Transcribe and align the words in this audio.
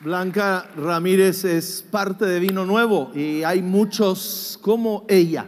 Blanca 0.00 0.70
Ramírez 0.74 1.44
es 1.44 1.84
parte 1.90 2.24
de 2.24 2.40
Vino 2.40 2.64
Nuevo 2.64 3.10
y 3.14 3.42
hay 3.42 3.60
muchos 3.60 4.58
como 4.62 5.04
ella 5.06 5.44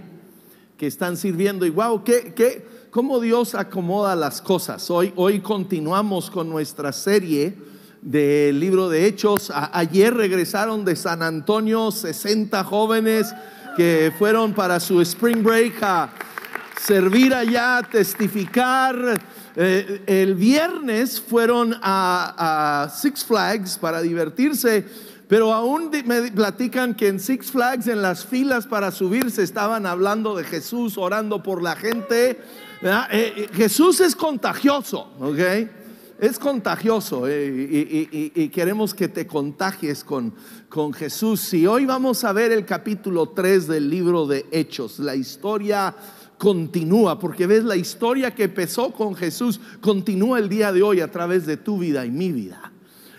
que 0.77 0.87
están 0.87 1.17
sirviendo 1.17 1.65
y 1.65 1.71
wow, 1.71 2.05
¿qué, 2.05 2.35
qué, 2.37 2.67
cómo 2.91 3.21
Dios 3.21 3.55
acomoda 3.55 4.15
las 4.15 4.43
cosas. 4.43 4.91
Hoy, 4.91 5.15
hoy 5.17 5.41
continuamos 5.41 6.31
con 6.31 6.51
nuestra 6.51 6.93
serie 6.93 7.57
del 8.03 8.61
libro 8.61 8.91
de 8.91 9.07
Hechos. 9.07 9.51
ayer 9.55 10.13
regresaron 10.13 10.85
de 10.85 10.95
San 10.95 11.23
Antonio 11.23 11.91
60 11.91 12.63
jóvenes 12.65 13.35
que 13.79 14.13
fueron 14.19 14.53
para 14.53 14.79
su 14.79 15.01
spring 15.01 15.43
break 15.43 15.83
a 15.83 16.11
servir 16.85 17.35
allá, 17.35 17.83
testificar. 17.91 19.21
Eh, 19.57 20.03
el 20.07 20.35
viernes 20.35 21.21
fueron 21.21 21.77
a, 21.83 22.91
Six 22.95 23.25
Flags 23.25 23.79
para 23.79 24.01
divertirse, 24.01 24.85
pero 25.29 25.53
aún 25.53 25.91
me 26.07 26.33
platican 26.33 26.95
que 26.95 27.09
en 27.09 27.21
Six 27.21 27.51
Flags, 27.51 27.87
en 27.87 28.03
las 28.03 28.25
filas 28.25 28.67
para 28.67 28.91
subirse, 28.91 29.43
estaban 29.43 29.87
hablando 29.87 30.35
de 30.37 30.45
Jesús, 30.45 30.97
orando 30.97 31.43
por 31.43 31.63
la 31.63 31.77
gente. 31.77 32.31
Eh, 32.83 32.97
eh, 33.13 33.49
Jesús 33.53 34.01
es 34.01 34.17
contagioso, 34.17 35.13
¿ok? 35.21 35.39
Es 36.19 36.39
contagioso 36.39 37.27
y, 37.31 38.51
queremos 38.53 38.93
que 38.93 39.09
te 39.09 39.27
contagies 39.27 40.05
con, 40.05 40.35
con 40.69 40.93
Jesús. 40.93 41.55
Y 41.55 41.67
hoy 41.67 41.87
vamos 41.87 42.25
a 42.25 42.33
ver 42.33 42.53
el 42.53 42.67
capítulo 42.67 43.31
3 43.31 43.67
del 43.67 43.89
libro 43.89 44.27
de 44.27 44.45
Hechos, 44.51 44.99
la 44.99 45.15
historia 45.15 45.95
continúa, 46.41 47.19
porque 47.19 47.47
ves 47.47 47.65
la 47.65 47.77
historia 47.77 48.35
que 48.35 48.45
empezó 48.45 48.93
con 48.93 49.15
Jesús, 49.15 49.61
continúa 49.83 50.39
el 50.39 50.49
día 50.49 50.73
de 50.73 50.83
hoy 50.83 51.03
a 51.03 51.11
través 51.11 51.45
de 51.45 51.59
tu 51.59 51.79
vida 51.79 52.07
y 52.07 52.11
mi 52.11 52.33
vida. 52.33 52.73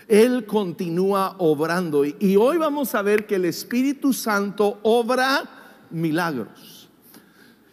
Él 0.08 0.44
continúa 0.44 1.36
obrando 1.38 2.04
y 2.04 2.34
hoy 2.34 2.58
vamos 2.58 2.96
a 2.96 3.02
ver 3.02 3.24
que 3.28 3.36
el 3.36 3.44
Espíritu 3.44 4.12
Santo 4.12 4.80
obra 4.82 5.44
milagros. 5.90 6.90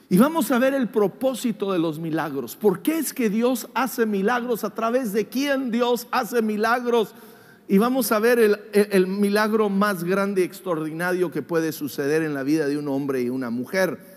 Y 0.07 0.19
vamos 0.19 0.51
a 0.51 0.59
ver 0.59 0.75
el 0.75 0.87
propósito 0.87 1.73
de 1.73 1.79
los 1.79 1.97
milagros. 1.97 2.55
¿Por 2.55 2.83
qué 2.83 2.99
es 2.99 3.11
que 3.11 3.31
Dios 3.31 3.69
hace 3.73 4.05
milagros? 4.05 4.63
¿A 4.63 4.75
través 4.75 5.13
de 5.13 5.29
quién 5.29 5.71
Dios 5.71 6.05
hace 6.11 6.43
milagros? 6.43 7.15
Y 7.67 7.79
vamos 7.79 8.11
a 8.11 8.19
ver 8.19 8.37
el, 8.37 8.59
el, 8.71 9.07
milagro 9.07 9.67
más 9.69 10.03
grande 10.03 10.41
y 10.41 10.43
extraordinario 10.43 11.31
que 11.31 11.41
puede 11.41 11.71
suceder 11.71 12.21
en 12.21 12.35
la 12.35 12.43
vida 12.43 12.67
de 12.67 12.77
un 12.77 12.87
hombre 12.87 13.23
y 13.23 13.29
una 13.29 13.49
mujer. 13.49 14.08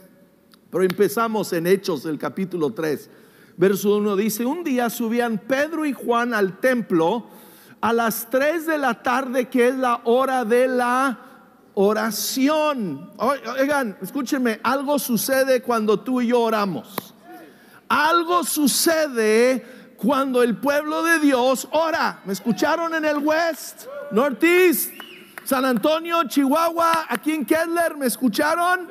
Pero 0.73 0.84
empezamos 0.84 1.53
en 1.53 1.67
Hechos 1.67 2.03
del 2.03 2.19
capítulo 2.19 2.73
3. 2.73 3.11
Verso 3.59 3.95
1 3.98 4.17
dice, 4.17 4.47
un 4.47 4.65
día 4.65 4.89
subían 4.89 5.37
Pedro 5.37 5.84
y 5.84 5.92
Juan 5.92 6.33
al 6.33 6.61
templo 6.61 7.27
a 7.83 7.92
las 7.92 8.31
3 8.31 8.65
de 8.65 8.78
la 8.78 9.03
tarde, 9.03 9.50
que 9.50 9.69
es 9.69 9.75
la 9.75 10.00
hora 10.05 10.47
de 10.47 10.69
la 10.69 11.19
oración. 11.75 13.11
Oigan, 13.19 13.98
escúchenme, 14.00 14.61
algo 14.62 14.98
sucede 14.98 15.61
cuando 15.61 16.00
tú 16.00 16.23
y 16.23 16.28
yo 16.28 16.41
oramos. 16.41 16.97
Algo 17.89 18.43
sucede 18.43 19.95
cuando 19.98 20.43
el 20.43 20.56
pueblo 20.56 21.03
de 21.03 21.19
Dios 21.19 21.69
ora. 21.73 22.23
¿Me 22.25 22.33
escucharon 22.33 22.95
en 22.95 23.05
el 23.05 23.19
West, 23.19 23.84
Northeast, 24.11 24.91
San 25.45 25.67
Antonio, 25.67 26.25
Chihuahua, 26.27 27.05
aquí 27.11 27.33
en 27.33 27.45
Kettler? 27.45 27.95
¿Me 27.95 28.06
escucharon? 28.06 28.89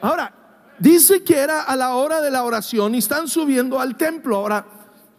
Ahora, 0.00 0.41
Dice 0.82 1.22
que 1.22 1.38
era 1.38 1.62
a 1.62 1.76
la 1.76 1.94
hora 1.94 2.20
de 2.20 2.28
la 2.28 2.42
oración 2.42 2.96
y 2.96 2.98
están 2.98 3.28
subiendo 3.28 3.78
al 3.78 3.96
templo. 3.96 4.34
Ahora, 4.34 4.66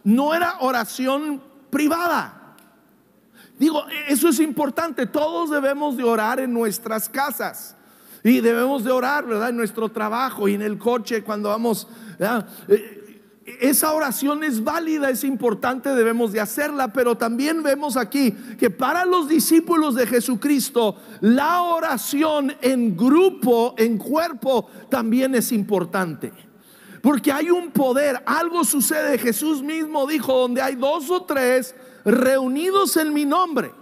no 0.04 0.34
era 0.34 0.58
oración 0.60 1.42
privada. 1.70 2.54
Digo, 3.58 3.82
eso 4.06 4.28
es 4.28 4.40
importante. 4.40 5.06
Todos 5.06 5.48
debemos 5.48 5.96
de 5.96 6.04
orar 6.04 6.38
en 6.38 6.52
nuestras 6.52 7.08
casas. 7.08 7.76
Y 8.22 8.40
debemos 8.40 8.84
de 8.84 8.92
orar, 8.92 9.24
¿verdad? 9.24 9.48
En 9.48 9.56
nuestro 9.56 9.88
trabajo 9.88 10.48
y 10.48 10.52
en 10.52 10.60
el 10.60 10.76
coche 10.76 11.24
cuando 11.24 11.48
vamos. 11.48 11.88
Esa 13.44 13.92
oración 13.92 14.42
es 14.42 14.64
válida, 14.64 15.10
es 15.10 15.22
importante, 15.22 15.94
debemos 15.94 16.32
de 16.32 16.40
hacerla, 16.40 16.92
pero 16.92 17.16
también 17.16 17.62
vemos 17.62 17.96
aquí 17.96 18.32
que 18.58 18.70
para 18.70 19.04
los 19.04 19.28
discípulos 19.28 19.94
de 19.94 20.06
Jesucristo 20.06 20.96
la 21.20 21.60
oración 21.62 22.54
en 22.62 22.96
grupo, 22.96 23.74
en 23.76 23.98
cuerpo, 23.98 24.68
también 24.88 25.34
es 25.34 25.52
importante. 25.52 26.32
Porque 27.02 27.32
hay 27.32 27.50
un 27.50 27.70
poder, 27.70 28.22
algo 28.24 28.64
sucede, 28.64 29.18
Jesús 29.18 29.62
mismo 29.62 30.06
dijo, 30.06 30.38
donde 30.38 30.62
hay 30.62 30.74
dos 30.74 31.10
o 31.10 31.24
tres 31.24 31.74
reunidos 32.02 32.96
en 32.96 33.12
mi 33.12 33.26
nombre. 33.26 33.72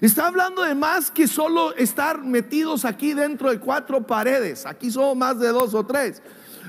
Está 0.00 0.26
hablando 0.26 0.62
de 0.62 0.74
más 0.74 1.12
que 1.12 1.28
solo 1.28 1.72
estar 1.76 2.24
metidos 2.24 2.84
aquí 2.84 3.12
dentro 3.12 3.50
de 3.50 3.60
cuatro 3.60 4.04
paredes. 4.04 4.66
Aquí 4.66 4.90
somos 4.90 5.16
más 5.16 5.38
de 5.38 5.48
dos 5.48 5.72
o 5.74 5.86
tres. 5.86 6.20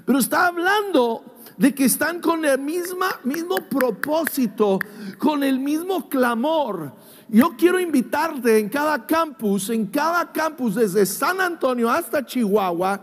Pero 0.06 0.19
está 0.19 0.48
hablando 0.48 1.31
de 1.61 1.75
que 1.75 1.85
están 1.85 2.19
con 2.19 2.44
el 2.44 2.57
misma, 2.57 3.19
mismo 3.23 3.57
propósito, 3.69 4.79
con 5.19 5.44
el 5.44 5.59
mismo 5.59 6.09
clamor. 6.09 6.95
Yo 7.29 7.51
quiero 7.55 7.79
invitarte 7.79 8.57
en 8.57 8.67
cada 8.67 9.05
campus, 9.05 9.69
en 9.69 9.85
cada 9.85 10.31
campus, 10.31 10.73
desde 10.73 11.05
San 11.05 11.39
Antonio 11.39 11.88
hasta 11.88 12.25
Chihuahua, 12.25 13.00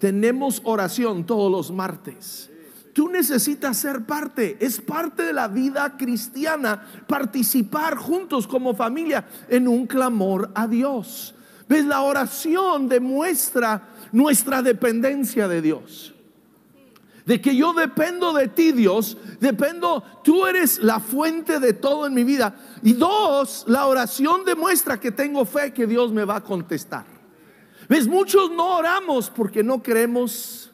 tenemos 0.00 0.60
oración 0.64 1.24
todos 1.24 1.48
los 1.48 1.70
martes. 1.70 2.50
Tú 2.92 3.08
necesitas 3.08 3.76
ser 3.76 4.04
parte, 4.04 4.56
es 4.60 4.80
parte 4.80 5.22
de 5.22 5.32
la 5.32 5.46
vida 5.46 5.96
cristiana, 5.96 6.88
participar 7.06 7.94
juntos 7.94 8.48
como 8.48 8.74
familia 8.74 9.24
en 9.48 9.68
un 9.68 9.86
clamor 9.86 10.50
a 10.56 10.66
Dios. 10.66 11.36
¿Ves? 11.68 11.84
La 11.84 12.00
oración 12.00 12.88
demuestra 12.88 13.90
nuestra 14.10 14.60
dependencia 14.60 15.46
de 15.46 15.62
Dios 15.62 16.14
de 17.28 17.42
que 17.42 17.54
yo 17.54 17.74
dependo 17.74 18.32
de 18.32 18.48
ti, 18.48 18.72
Dios, 18.72 19.18
dependo, 19.38 20.02
tú 20.24 20.46
eres 20.46 20.78
la 20.78 20.98
fuente 20.98 21.60
de 21.60 21.74
todo 21.74 22.06
en 22.06 22.14
mi 22.14 22.24
vida. 22.24 22.56
Y 22.82 22.94
dos, 22.94 23.66
la 23.68 23.84
oración 23.84 24.46
demuestra 24.46 24.98
que 24.98 25.12
tengo 25.12 25.44
fe 25.44 25.74
que 25.74 25.86
Dios 25.86 26.10
me 26.10 26.24
va 26.24 26.36
a 26.36 26.42
contestar. 26.42 27.04
¿Ves? 27.86 28.08
Muchos 28.08 28.50
no 28.50 28.78
oramos 28.78 29.28
porque 29.28 29.62
no 29.62 29.82
creemos 29.82 30.72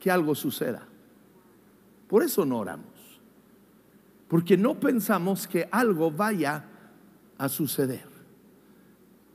que 0.00 0.10
algo 0.10 0.34
suceda. 0.34 0.88
Por 2.08 2.22
eso 2.22 2.46
no 2.46 2.60
oramos. 2.60 3.20
Porque 4.28 4.56
no 4.56 4.80
pensamos 4.80 5.46
que 5.46 5.68
algo 5.70 6.10
vaya 6.10 6.64
a 7.36 7.50
suceder. 7.50 8.08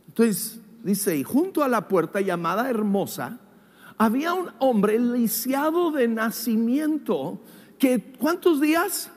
Entonces 0.07 0.59
dice, 0.81 1.15
y 1.15 1.23
junto 1.23 1.63
a 1.63 1.67
la 1.67 1.87
puerta 1.87 2.19
llamada 2.19 2.67
hermosa, 2.67 3.37
había 4.01 4.33
un 4.33 4.49
hombre 4.57 4.97
lisiado 4.97 5.91
de 5.91 6.07
nacimiento 6.07 7.39
que, 7.77 8.15
¿cuántos 8.17 8.59
días? 8.59 9.11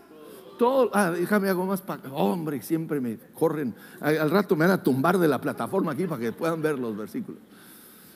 Todo, 0.59 0.91
ah, 0.93 1.11
déjame 1.11 1.49
algo 1.49 1.65
más 1.65 1.81
para, 1.81 2.13
hombre, 2.13 2.61
siempre 2.61 3.01
me 3.01 3.17
corren, 3.33 3.75
al 3.99 4.31
rato 4.31 4.55
me 4.57 4.67
van 4.67 4.75
a 4.75 4.83
tumbar 4.83 5.17
de 5.17 5.27
la 5.27 5.41
plataforma 5.41 5.93
aquí 5.93 6.07
para 6.07 6.21
que 6.21 6.33
puedan 6.33 6.61
ver 6.61 6.79
los 6.79 6.95
versículos. 6.95 7.41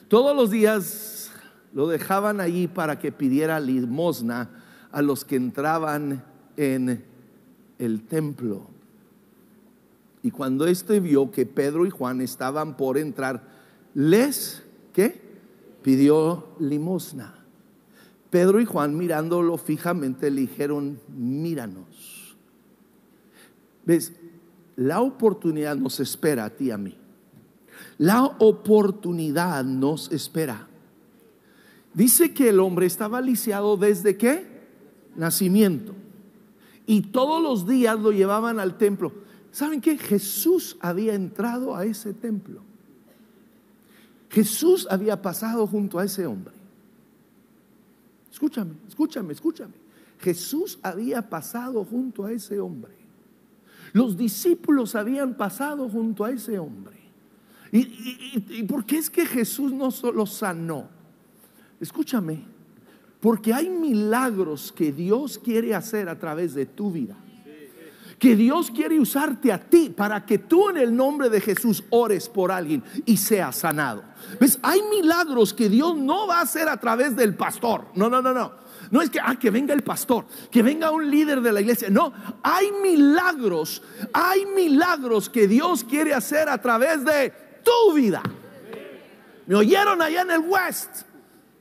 Todos 0.09 0.35
los 0.35 0.51
días 0.51 1.31
lo 1.73 1.87
dejaban 1.87 2.39
allí 2.39 2.67
para 2.67 2.99
que 2.99 3.11
pidiera 3.11 3.59
limosna 3.59 4.51
a 4.91 5.01
los 5.01 5.25
que 5.25 5.37
entraban 5.37 6.23
en 6.55 7.03
el 7.79 8.03
templo. 8.03 8.67
Y 10.21 10.29
cuando 10.29 10.67
éste 10.67 10.99
vio 10.99 11.31
que 11.31 11.47
Pedro 11.47 11.87
y 11.87 11.89
Juan 11.89 12.21
estaban 12.21 12.77
por 12.77 12.99
entrar, 12.99 13.41
les, 13.95 14.61
¿qué? 14.93 15.28
Pidió 15.81 16.47
limosna. 16.59 17.35
Pedro 18.29 18.59
y 18.59 18.65
Juan 18.65 18.97
mirándolo 18.97 19.57
fijamente 19.57 20.29
le 20.29 20.41
dijeron, 20.41 20.99
míranos. 21.07 22.37
¿Ves? 23.85 24.13
La 24.75 25.01
oportunidad 25.01 25.75
nos 25.75 25.99
espera 25.99 26.45
a 26.45 26.49
ti 26.51 26.65
y 26.65 26.71
a 26.71 26.77
mí. 26.77 26.95
La 27.97 28.23
oportunidad 28.23 29.63
nos 29.63 30.11
espera. 30.11 30.67
Dice 31.93 32.33
que 32.33 32.49
el 32.49 32.59
hombre 32.59 32.85
estaba 32.85 33.19
lisiado 33.19 33.77
desde 33.77 34.15
qué? 34.15 34.47
Nacimiento. 35.15 35.95
Y 36.85 37.01
todos 37.01 37.41
los 37.41 37.67
días 37.67 37.99
lo 37.99 38.11
llevaban 38.11 38.59
al 38.59 38.77
templo. 38.77 39.11
¿Saben 39.51 39.81
qué? 39.81 39.97
Jesús 39.97 40.77
había 40.79 41.13
entrado 41.13 41.75
a 41.75 41.85
ese 41.85 42.13
templo. 42.13 42.61
Jesús 44.29 44.87
había 44.89 45.21
pasado 45.21 45.65
junto 45.65 45.99
a 45.99 46.05
ese 46.05 46.25
hombre. 46.25 46.53
Escúchame, 48.31 48.73
escúchame, 48.87 49.33
escúchame. 49.33 49.73
Jesús 50.19 50.79
había 50.83 51.27
pasado 51.27 51.83
junto 51.83 52.25
a 52.25 52.31
ese 52.31 52.59
hombre. 52.59 52.91
Los 53.93 54.17
discípulos 54.17 54.95
habían 54.95 55.35
pasado 55.35 55.89
junto 55.89 56.23
a 56.23 56.31
ese 56.31 56.59
hombre. 56.59 56.97
¿Y, 57.71 58.63
por 58.63 58.85
qué 58.85 58.97
es 58.97 59.09
que 59.09 59.25
Jesús 59.25 59.71
no 59.71 59.91
solo 59.91 60.25
sanó? 60.25 60.87
Escúchame, 61.79 62.43
Porque 63.19 63.53
hay 63.53 63.69
milagros 63.69 64.71
que 64.71 64.91
Dios 64.93 65.37
quiere 65.37 65.75
hacer 65.75 66.07
a 66.07 66.17
través 66.17 66.53
de 66.53 66.65
tu 66.65 66.91
vida. 66.91 67.17
Que 68.19 68.35
Dios 68.35 68.69
quiere 68.69 68.99
usarte 68.99 69.51
a 69.51 69.59
ti 69.59 69.89
para 69.89 70.25
que 70.25 70.37
tú 70.37 70.69
en 70.69 70.77
el 70.77 70.95
nombre 70.95 71.29
de 71.29 71.39
Jesús 71.39 71.83
ores 71.89 72.27
por 72.27 72.51
alguien 72.51 72.83
y 73.05 73.17
seas 73.17 73.55
sanado. 73.55 74.03
¿Ves? 74.39 74.59
Hay 74.61 74.81
milagros 74.91 75.53
que 75.53 75.69
Dios 75.69 75.95
no 75.95 76.27
va 76.27 76.39
a 76.39 76.41
hacer 76.41 76.67
a 76.67 76.77
través 76.77 77.15
del 77.15 77.35
pastor. 77.35 77.85
No, 77.95 78.09
no, 78.09 78.21
no, 78.21 78.33
no. 78.33 78.51
No 78.91 79.01
es 79.01 79.09
que, 79.09 79.19
ah, 79.19 79.37
que 79.39 79.51
venga 79.51 79.73
el 79.73 79.83
pastor, 79.83 80.25
que 80.49 80.63
venga 80.63 80.91
un 80.91 81.09
líder 81.09 81.41
de 81.41 81.51
la 81.51 81.61
iglesia. 81.61 81.89
No, 81.89 82.11
hay 82.41 82.71
milagros, 82.83 83.83
hay 84.13 84.45
milagros 84.47 85.29
que 85.29 85.47
Dios 85.47 85.83
quiere 85.83 86.13
hacer 86.13 86.49
a 86.49 86.59
través 86.59 87.05
de 87.05 87.31
tu 87.63 87.93
vida. 87.93 88.23
Me 89.45 89.55
oyeron 89.55 90.01
allá 90.01 90.21
en 90.21 90.31
el 90.31 90.39
West, 90.39 91.03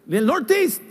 en 0.06 0.14
el 0.14 0.26
Northeast, 0.26 0.82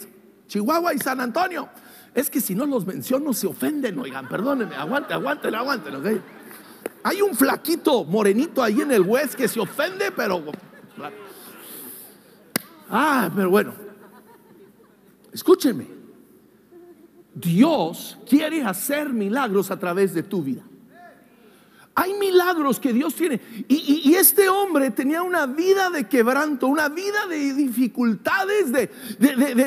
Chihuahua 0.47 0.93
y 0.93 0.99
San 0.99 1.21
Antonio. 1.21 1.69
Es 2.17 2.31
que 2.31 2.41
si 2.41 2.55
no 2.55 2.65
los 2.65 2.87
menciono 2.87 3.31
se 3.31 3.45
ofenden, 3.45 3.99
oigan, 3.99 4.27
perdónenme, 4.27 4.73
aguante, 4.73 5.13
aguanten, 5.13 5.53
aguanten, 5.53 5.95
¿ok? 5.97 6.07
Hay 7.03 7.21
un 7.21 7.35
flaquito 7.35 8.05
morenito 8.05 8.63
ahí 8.63 8.81
en 8.81 8.91
el 8.91 9.03
West 9.03 9.35
que 9.35 9.47
se 9.47 9.59
ofende, 9.59 10.11
pero... 10.11 10.43
Ah, 12.89 13.29
pero 13.35 13.51
bueno, 13.51 13.71
escúchenme. 15.31 15.85
Dios 17.35 18.17
quiere 18.27 18.63
hacer 18.63 19.09
milagros 19.09 19.69
a 19.69 19.77
través 19.77 20.15
de 20.15 20.23
tu 20.23 20.41
vida. 20.41 20.63
Hay 21.93 22.15
milagros 22.15 22.79
que 22.79 22.93
Dios 22.93 23.13
tiene. 23.13 23.39
Y, 23.67 24.15
este 24.15 24.49
hombre 24.49 24.89
tenía 24.89 25.21
una 25.21 25.45
vida 25.45 25.91
de 25.91 26.07
quebranto, 26.07 26.65
una 26.65 26.89
vida 26.89 27.27
de 27.29 27.53
dificultades, 27.53 28.71
de, 28.71 28.89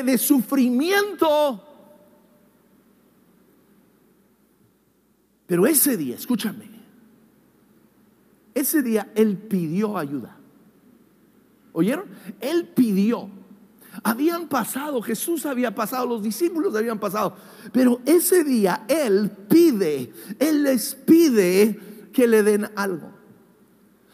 de 0.03 0.17
sufrimiento. 0.17 1.69
Pero 5.51 5.67
ese 5.67 5.97
día, 5.97 6.15
escúchame, 6.15 6.63
ese 8.53 8.81
día 8.81 9.11
él 9.15 9.35
pidió 9.35 9.97
ayuda. 9.97 10.37
¿Oyeron? 11.73 12.05
Él 12.39 12.69
pidió. 12.73 13.29
Habían 14.01 14.47
pasado, 14.47 15.01
Jesús 15.01 15.45
había 15.45 15.75
pasado, 15.75 16.05
los 16.05 16.23
discípulos 16.23 16.73
habían 16.73 16.99
pasado, 16.99 17.35
pero 17.73 17.99
ese 18.05 18.45
día 18.45 18.85
Él 18.87 19.29
pide, 19.49 20.13
Él 20.39 20.63
les 20.63 20.95
pide 20.95 22.07
que 22.13 22.27
le 22.27 22.43
den 22.43 22.69
algo. 22.77 23.11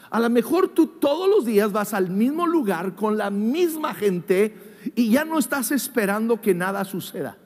A 0.10 0.20
lo 0.20 0.32
mejor 0.32 0.70
tú 0.70 0.88
todos 0.88 1.30
los 1.30 1.46
días 1.46 1.72
vas 1.72 1.94
al 1.94 2.10
mismo 2.10 2.48
lugar 2.48 2.96
con 2.96 3.16
la 3.16 3.30
misma 3.30 3.94
gente 3.94 4.58
y 4.96 5.12
ya 5.12 5.24
no 5.24 5.38
estás 5.38 5.70
esperando 5.70 6.42
que 6.42 6.56
nada 6.56 6.84
suceda. 6.84 7.38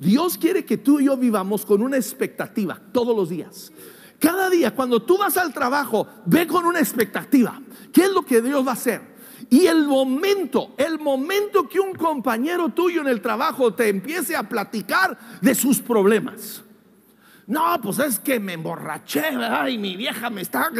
Dios 0.00 0.38
quiere 0.38 0.64
que 0.64 0.78
tú 0.78 0.98
y 0.98 1.04
yo 1.04 1.16
vivamos 1.16 1.66
con 1.66 1.82
una 1.82 1.98
expectativa 1.98 2.80
todos 2.90 3.14
los 3.14 3.28
días. 3.28 3.70
Cada 4.18 4.48
día, 4.48 4.74
cuando 4.74 5.02
tú 5.02 5.18
vas 5.18 5.36
al 5.36 5.52
trabajo, 5.52 6.08
ve 6.24 6.46
con 6.46 6.64
una 6.64 6.78
expectativa. 6.78 7.60
¿Qué 7.92 8.04
es 8.04 8.10
lo 8.10 8.22
que 8.22 8.40
Dios 8.40 8.66
va 8.66 8.70
a 8.70 8.74
hacer? 8.74 9.02
Y 9.50 9.66
el 9.66 9.86
momento, 9.86 10.74
el 10.78 10.98
momento 10.98 11.68
que 11.68 11.80
un 11.80 11.94
compañero 11.94 12.70
tuyo 12.70 13.02
en 13.02 13.08
el 13.08 13.20
trabajo 13.20 13.74
te 13.74 13.88
empiece 13.88 14.34
a 14.34 14.48
platicar 14.48 15.18
de 15.42 15.54
sus 15.54 15.80
problemas. 15.80 16.62
No, 17.46 17.78
pues 17.82 17.98
es 17.98 18.18
que 18.18 18.40
me 18.40 18.54
emborraché, 18.54 19.24
y 19.68 19.76
mi 19.76 19.96
vieja 19.96 20.30
me 20.30 20.40
está... 20.40 20.70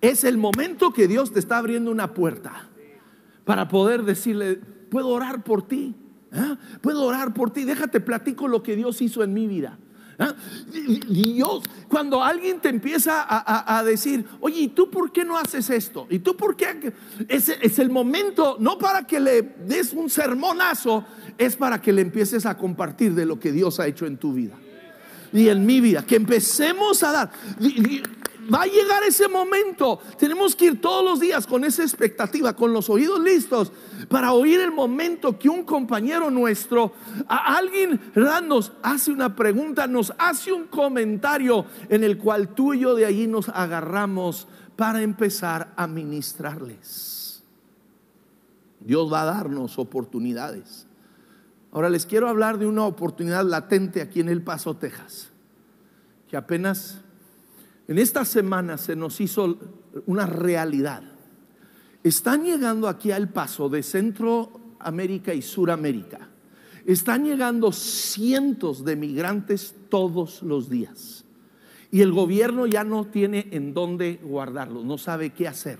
Es 0.00 0.22
el 0.24 0.38
momento 0.38 0.92
que 0.92 1.08
Dios 1.08 1.32
te 1.32 1.40
está 1.40 1.58
abriendo 1.58 1.90
una 1.90 2.14
puerta 2.14 2.68
para 3.44 3.66
poder 3.66 4.04
decirle, 4.04 4.56
puedo 4.90 5.08
orar 5.08 5.42
por 5.42 5.66
ti. 5.66 5.94
¿Ah? 6.32 6.56
Puedo 6.80 7.04
orar 7.04 7.32
por 7.34 7.50
ti. 7.50 7.64
Déjate 7.64 8.00
platico 8.00 8.48
lo 8.48 8.62
que 8.62 8.76
Dios 8.76 9.00
hizo 9.02 9.22
en 9.22 9.32
mi 9.34 9.46
vida. 9.46 9.78
Dios, 11.08 11.62
cuando 11.88 12.22
alguien 12.22 12.60
te 12.60 12.70
empieza 12.70 13.26
a, 13.28 13.84
decir, 13.84 14.24
oye, 14.40 14.60
¿y 14.60 14.68
tú 14.68 14.90
por 14.90 15.12
qué 15.12 15.24
no 15.24 15.36
haces 15.36 15.68
esto? 15.68 16.06
¿Y 16.08 16.20
tú 16.20 16.36
por 16.36 16.56
qué? 16.56 16.92
Es, 17.28 17.50
es 17.50 17.78
el 17.78 17.90
momento, 17.90 18.56
no 18.58 18.78
para 18.78 19.06
que 19.06 19.20
le 19.20 19.42
des 19.42 19.92
un 19.92 20.08
sermonazo, 20.08 21.04
es 21.36 21.56
para 21.56 21.82
que 21.82 21.92
le 21.92 22.00
empieces 22.02 22.46
a 22.46 22.56
compartir 22.56 23.14
de 23.14 23.26
lo 23.26 23.38
que 23.38 23.52
Dios 23.52 23.78
ha 23.78 23.86
hecho 23.86 24.06
en 24.06 24.16
tu 24.16 24.32
vida 24.32 24.56
y 25.32 25.48
en 25.48 25.66
mi 25.66 25.80
vida. 25.80 26.04
Que 26.06 26.16
empecemos 26.16 27.02
a 27.02 27.12
dar. 27.12 27.30
Va 28.52 28.62
a 28.62 28.66
llegar 28.66 29.02
ese 29.04 29.28
momento. 29.28 29.98
Tenemos 30.18 30.54
que 30.54 30.66
ir 30.66 30.80
todos 30.80 31.04
los 31.04 31.20
días 31.20 31.46
con 31.46 31.64
esa 31.64 31.82
expectativa, 31.82 32.54
con 32.54 32.72
los 32.72 32.88
oídos 32.88 33.20
listos, 33.20 33.72
para 34.08 34.32
oír 34.32 34.60
el 34.60 34.72
momento 34.72 35.38
que 35.38 35.48
un 35.48 35.64
compañero 35.64 36.30
nuestro, 36.30 36.92
alguien 37.28 38.00
nos 38.46 38.72
hace 38.82 39.10
una 39.10 39.34
pregunta, 39.34 39.86
nos 39.86 40.12
hace 40.18 40.52
un 40.52 40.66
comentario 40.66 41.66
en 41.88 42.04
el 42.04 42.18
cual 42.18 42.54
tú 42.54 42.74
y 42.74 42.80
yo 42.80 42.94
de 42.94 43.06
allí 43.06 43.26
nos 43.26 43.48
agarramos 43.48 44.46
para 44.76 45.02
empezar 45.02 45.72
a 45.76 45.86
ministrarles. 45.86 47.42
Dios 48.80 49.12
va 49.12 49.22
a 49.22 49.26
darnos 49.26 49.78
oportunidades. 49.78 50.86
Ahora 51.72 51.90
les 51.90 52.06
quiero 52.06 52.28
hablar 52.28 52.58
de 52.58 52.66
una 52.66 52.84
oportunidad 52.84 53.44
latente 53.44 54.00
aquí 54.00 54.20
en 54.20 54.28
El 54.28 54.42
Paso, 54.42 54.76
Texas, 54.76 55.30
que 56.28 56.36
apenas 56.36 57.00
en 57.88 57.98
esta 57.98 58.24
semana 58.24 58.78
se 58.78 58.96
nos 58.96 59.20
hizo 59.20 59.58
una 60.06 60.26
realidad. 60.26 61.02
Están 62.02 62.44
llegando 62.44 62.88
aquí 62.88 63.10
al 63.10 63.28
paso 63.28 63.68
de 63.68 63.82
Centroamérica 63.82 65.34
y 65.34 65.42
Suramérica. 65.42 66.28
Están 66.84 67.24
llegando 67.24 67.72
cientos 67.72 68.84
de 68.84 68.96
migrantes 68.96 69.74
todos 69.88 70.42
los 70.42 70.70
días. 70.70 71.24
Y 71.90 72.02
el 72.02 72.12
gobierno 72.12 72.66
ya 72.66 72.84
no 72.84 73.06
tiene 73.06 73.48
en 73.52 73.74
dónde 73.74 74.20
guardarlos, 74.22 74.84
no 74.84 74.98
sabe 74.98 75.30
qué 75.30 75.48
hacer. 75.48 75.78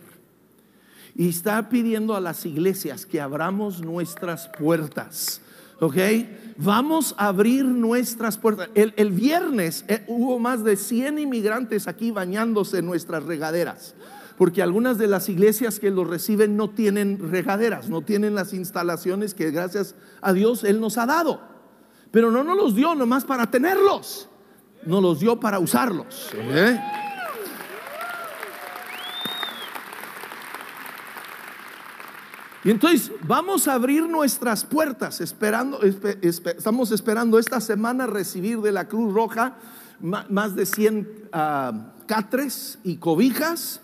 Y 1.14 1.28
está 1.28 1.68
pidiendo 1.68 2.14
a 2.14 2.20
las 2.20 2.44
iglesias 2.46 3.06
que 3.06 3.20
abramos 3.20 3.82
nuestras 3.82 4.48
puertas 4.48 5.40
¿ok? 5.80 5.96
Vamos 6.58 7.14
a 7.18 7.28
abrir 7.28 7.64
nuestras 7.64 8.38
puertas. 8.38 8.70
El, 8.74 9.10
viernes 9.12 9.84
eh, 9.88 10.04
hubo 10.06 10.38
más 10.38 10.64
de 10.64 10.76
100 10.76 11.18
inmigrantes 11.18 11.86
aquí 11.86 12.10
bañándose 12.10 12.78
en 12.78 12.86
nuestras 12.86 13.24
regaderas, 13.24 13.94
porque 14.38 14.62
algunas 14.62 14.96
de 14.96 15.06
las 15.06 15.28
iglesias 15.28 15.78
que 15.78 15.90
los 15.90 16.08
reciben 16.08 16.56
no 16.56 16.70
tienen 16.70 17.18
regaderas, 17.30 17.88
no 17.88 18.02
tienen 18.02 18.34
las 18.34 18.54
instalaciones 18.54 19.34
que 19.34 19.50
gracias 19.50 19.94
a 20.22 20.32
Dios 20.32 20.64
Él 20.64 20.80
nos 20.80 20.96
ha 20.98 21.06
dado. 21.06 21.40
Pero 22.10 22.30
no 22.30 22.42
nos 22.42 22.56
los 22.56 22.74
dio 22.74 22.94
nomás 22.94 23.24
para 23.24 23.50
tenerlos, 23.50 24.28
nos 24.86 25.02
los 25.02 25.20
dio 25.20 25.38
para 25.38 25.58
usarlos. 25.58 26.30
Y 32.66 32.70
entonces 32.72 33.12
vamos 33.28 33.68
a 33.68 33.74
abrir 33.74 34.08
nuestras 34.08 34.64
puertas, 34.64 35.20
esperando, 35.20 35.78
estamos 36.20 36.90
esperando 36.90 37.38
esta 37.38 37.60
semana 37.60 38.08
recibir 38.08 38.58
de 38.58 38.72
la 38.72 38.88
Cruz 38.88 39.14
Roja 39.14 39.56
más 40.00 40.56
de 40.56 40.66
100 40.66 41.28
ah, 41.32 41.92
catres 42.06 42.80
y 42.82 42.96
cobijas. 42.96 43.80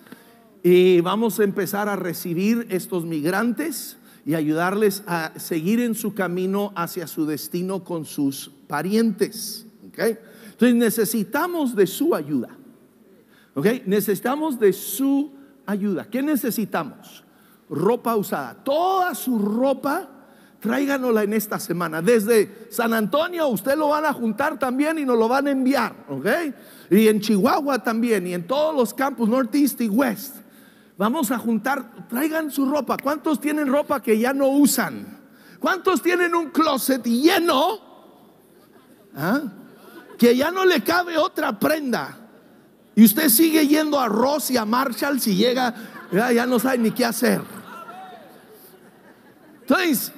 Y 0.65 1.01
vamos 1.01 1.39
a 1.39 1.45
empezar 1.45 1.89
a 1.89 1.95
recibir 1.95 2.67
estos 2.71 3.05
migrantes 3.05 3.99
y 4.27 4.35
ayudarles 4.35 5.05
a 5.07 5.31
seguir 5.37 5.79
en 5.79 5.95
su 5.95 6.13
camino 6.13 6.73
hacia 6.75 7.07
su 7.07 7.25
destino 7.25 7.85
con 7.85 8.05
sus 8.05 8.51
parientes. 8.67 9.65
Entonces 9.97 10.75
necesitamos 10.75 11.77
de 11.77 11.87
su 11.87 12.17
ayuda. 12.17 12.49
Necesitamos 13.87 14.59
de 14.59 14.73
su 14.73 15.31
ayuda. 15.67 16.09
¿Qué 16.11 16.21
necesitamos? 16.21 17.23
Ropa 17.69 18.17
usada. 18.17 18.55
Toda 18.63 19.15
su 19.15 19.39
ropa, 19.39 20.09
tráiganosla 20.61 21.25
en 21.25 21.33
esta 21.33 21.59
semana. 21.59 22.03
Desde 22.03 22.69
San 22.71 22.95
Antonio, 22.95 23.49
usted 23.49 23.77
lo 23.77 23.89
van 23.89 24.05
a 24.05 24.13
juntar 24.13 24.59
también 24.59 24.99
y 24.99 25.05
nos 25.05 25.19
lo 25.19 25.29
van 25.29 25.47
a 25.47 25.51
enviar, 25.51 25.95
¿ok? 26.09 26.27
Y 26.91 27.09
en 27.09 27.21
Chihuahua 27.21 27.83
también, 27.83 28.27
y 28.27 28.35
en 28.35 28.47
todos 28.47 28.75
los 28.75 28.95
campos, 28.95 29.29
Northeast 29.29 29.81
y 29.81 29.89
West. 29.89 30.37
Vamos 30.99 31.31
a 31.31 31.39
juntar, 31.39 32.07
traigan 32.09 32.51
su 32.51 32.67
ropa. 32.67 32.97
¿Cuántos 33.03 33.41
tienen 33.41 33.67
ropa 33.67 34.03
que 34.03 34.19
ya 34.19 34.33
no 34.33 34.49
usan? 34.49 35.19
¿Cuántos 35.59 36.03
tienen 36.03 36.35
un 36.35 36.51
closet 36.51 37.03
lleno? 37.05 37.81
¿Ah? 39.17 39.41
Que 40.19 40.37
ya 40.37 40.51
no 40.51 40.65
le 40.65 40.83
cabe 40.83 41.17
otra 41.17 41.59
prenda. 41.59 42.19
Y 42.95 43.05
usted 43.05 43.29
sigue 43.31 43.67
yendo 43.67 43.99
a 43.99 44.09
Ross 44.09 44.51
y 44.51 44.57
a 44.57 44.65
Marshall 44.65 45.21
si 45.21 45.35
llega, 45.35 45.75
ya, 46.13 46.33
ya 46.33 46.47
no 46.47 46.59
sabe 46.59 46.79
ni 46.79 46.91
qué 46.91 47.05
hacer. 47.05 47.41
Entonces, 49.63 50.13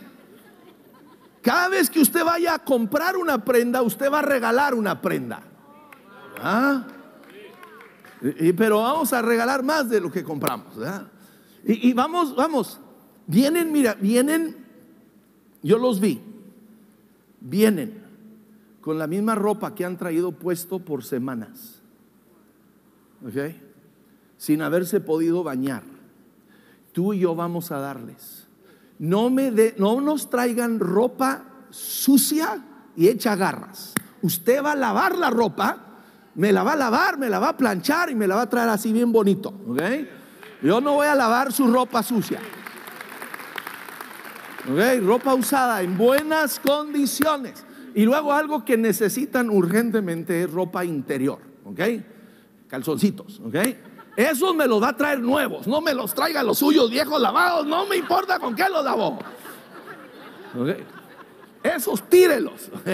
cada 1.42 1.68
vez 1.68 1.90
que 1.90 2.00
usted 2.00 2.24
vaya 2.24 2.54
a 2.54 2.58
comprar 2.58 3.16
una 3.16 3.44
prenda, 3.44 3.82
usted 3.82 4.10
va 4.10 4.20
a 4.20 4.22
regalar 4.22 4.74
una 4.74 5.00
prenda. 5.00 5.42
¿Ah? 6.40 6.86
pero 8.56 8.80
vamos 8.80 9.12
a 9.12 9.20
regalar 9.20 9.62
más 9.62 9.90
de 9.90 10.00
lo 10.00 10.10
que 10.10 10.24
compramos. 10.24 10.74
Y, 11.66 11.90
y, 11.90 11.92
vamos, 11.92 12.34
vamos. 12.34 12.80
Vienen, 13.26 13.70
mira, 13.70 13.94
vienen, 13.94 14.56
yo 15.62 15.78
los 15.78 16.00
vi. 16.00 16.20
vienen 17.40 18.02
con 18.80 18.98
la 18.98 19.06
misma 19.06 19.34
ropa 19.34 19.74
que 19.74 19.84
han 19.84 19.96
traído 19.96 20.32
puesto 20.32 20.78
por 20.78 21.04
semanas, 21.04 21.80
¿ok? 23.26 23.63
Sin 24.36 24.62
haberse 24.62 25.00
podido 25.00 25.42
bañar. 25.42 25.82
Tú 26.92 27.12
y 27.12 27.20
yo 27.20 27.34
vamos 27.34 27.72
a 27.72 27.78
darles. 27.78 28.46
No, 28.98 29.30
nos 29.30 30.30
traigan 30.30 30.78
ropa 30.78 31.44
sucia 31.70 32.62
y 32.96 33.08
hecha 33.08 33.34
garras. 33.36 33.94
Usted 34.22 34.62
va 34.62 34.72
a 34.72 34.76
lavar 34.76 35.18
la 35.18 35.30
ropa, 35.30 35.78
me 36.36 36.52
la 36.52 36.62
va 36.62 36.72
a 36.74 36.76
lavar, 36.76 37.18
me 37.18 37.28
la 37.28 37.38
va 37.38 37.50
a 37.50 37.56
planchar 37.56 38.10
y 38.10 38.14
me 38.14 38.26
la 38.26 38.36
va 38.36 38.42
a 38.42 38.50
traer 38.50 38.68
así 38.68 38.92
bien 38.92 39.12
bonito. 39.12 39.52
Yo 40.62 40.80
no 40.80 40.94
voy 40.94 41.06
a 41.06 41.14
lavar 41.14 41.52
su 41.52 41.66
ropa 41.66 42.02
sucia. 42.02 42.40
Ropa 45.02 45.34
usada 45.34 45.82
en 45.82 45.98
buenas 45.98 46.58
condiciones. 46.60 47.64
Y 47.94 48.04
luego 48.04 48.32
algo 48.32 48.64
que 48.64 48.76
necesitan 48.76 49.50
urgentemente 49.50 50.42
es 50.42 50.50
ropa 50.50 50.84
interior. 50.84 51.38
Calzoncitos. 52.68 53.40
¿Ok? 53.40 53.56
Esos 54.16 54.54
me 54.54 54.66
los 54.66 54.82
va 54.82 54.90
a 54.90 54.96
traer 54.96 55.20
nuevos. 55.20 55.66
No 55.66 55.80
me 55.80 55.94
los 55.94 56.14
traiga 56.14 56.42
los 56.42 56.58
suyos 56.58 56.90
viejos 56.90 57.20
lavados. 57.20 57.66
No 57.66 57.86
me 57.86 57.96
importa 57.96 58.38
con 58.38 58.54
qué 58.54 58.68
los 58.68 58.84
lavó. 58.84 59.18
¿Ok? 60.58 60.68
Esos 61.62 62.08
tírelos. 62.08 62.70
¿ok? 62.74 62.88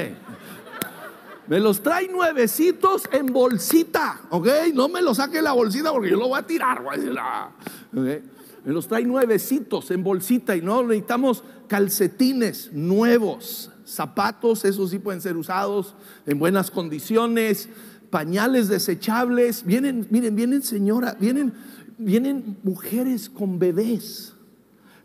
Me 1.50 1.59
los 1.59 1.83
trae 1.83 2.07
nuevecitos 2.07 3.09
en 3.11 3.27
bolsita, 3.27 4.21
¿ok? 4.31 4.47
No 4.73 4.89
me 4.89 5.03
los 5.03 5.17
saque 5.17 5.43
la 5.43 5.50
bolsita 5.50 5.91
porque 5.91 6.11
yo 6.11 6.17
lo 6.17 6.29
voy 6.29 6.39
a 6.39 6.47
tirar. 6.47 6.81
Voy 6.81 6.95
a 6.95 6.97
decir, 6.97 7.17
ah, 7.19 7.50
¿ok? 7.93 8.07
Me 8.65 8.73
los 8.73 8.87
trae 8.87 9.05
nuevecitos 9.05 9.91
en 9.91 10.05
bolsita 10.05 10.55
y 10.55 10.62
no 10.62 10.83
necesitamos 10.85 11.43
calcetines 11.67 12.73
nuevos, 12.73 13.71
zapatos, 13.85 14.65
esos 14.65 14.91
sí 14.91 14.99
pueden 14.99 15.21
ser 15.21 15.37
usados 15.37 15.95
en 16.27 16.39
buenas 16.39 16.71
condiciones, 16.71 17.69
pañales 18.11 18.69
desechables. 18.69 19.64
Vienen, 19.64 20.07
miren, 20.11 20.37
vienen 20.37 20.62
señoras, 20.62 21.17
vienen, 21.19 21.55
vienen 21.99 22.59
mujeres 22.62 23.31
con 23.31 23.59
bebés 23.59 24.35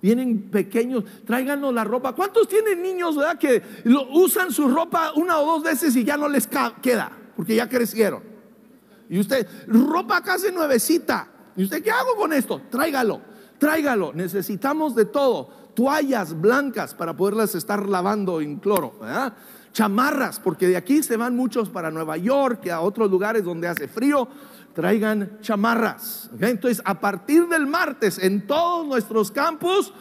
vienen 0.05 0.51
pequeños, 0.51 1.03
tráiganos 1.25 1.73
la 1.73 1.83
ropa. 1.83 2.13
¿Cuántos 2.13 2.47
tienen 2.47 2.79
niños, 2.79 3.15
verdad, 3.17 3.39
que 3.39 3.63
usan 4.13 4.51
su 4.51 4.67
ropa 4.67 5.13
una 5.15 5.39
o 5.39 5.45
dos 5.47 5.63
veces 5.63 5.95
y 5.95 6.03
ya 6.03 6.15
no 6.15 6.29
les 6.29 6.47
queda, 6.47 7.11
porque 7.35 7.55
ya 7.55 7.67
crecieron? 7.67 8.21
Y 9.09 9.19
usted, 9.19 9.47
ropa 9.67 10.21
casi 10.21 10.51
nuevecita. 10.51 11.27
¿Y 11.55 11.63
usted 11.63 11.81
qué 11.81 11.89
hago 11.89 12.15
con 12.17 12.33
esto? 12.33 12.61
Tráigalo, 12.69 13.19
tráigalo. 13.57 14.13
Necesitamos 14.13 14.93
de 14.93 15.05
todo. 15.05 15.49
Toallas 15.73 16.39
blancas 16.39 16.93
para 16.93 17.17
poderlas 17.17 17.55
estar 17.55 17.89
lavando 17.89 18.41
en 18.41 18.57
cloro, 18.57 18.99
¿verdad? 19.01 19.33
Chamarras, 19.75 20.39
porque 20.39 20.69
de 20.69 20.77
aquí 20.77 21.03
se 21.03 21.17
van 21.17 21.35
muchos 21.35 21.67
para 21.67 21.91
Nueva 21.91 22.15
York 22.15 22.61
y 22.63 22.69
a 22.69 22.79
otros 22.79 23.11
lugares 23.11 23.43
donde 23.43 23.67
hace 23.67 23.89
frío 23.89 24.25
traigan 24.73 25.37
chamarras. 25.41 26.29
Entonces, 26.39 26.81
a 26.85 26.97
partir 26.97 27.45
del 27.49 27.67
martes, 27.67 28.17
en 28.19 28.47
todos 28.47 28.87
nuestros 28.87 29.31
campos, 29.31 29.93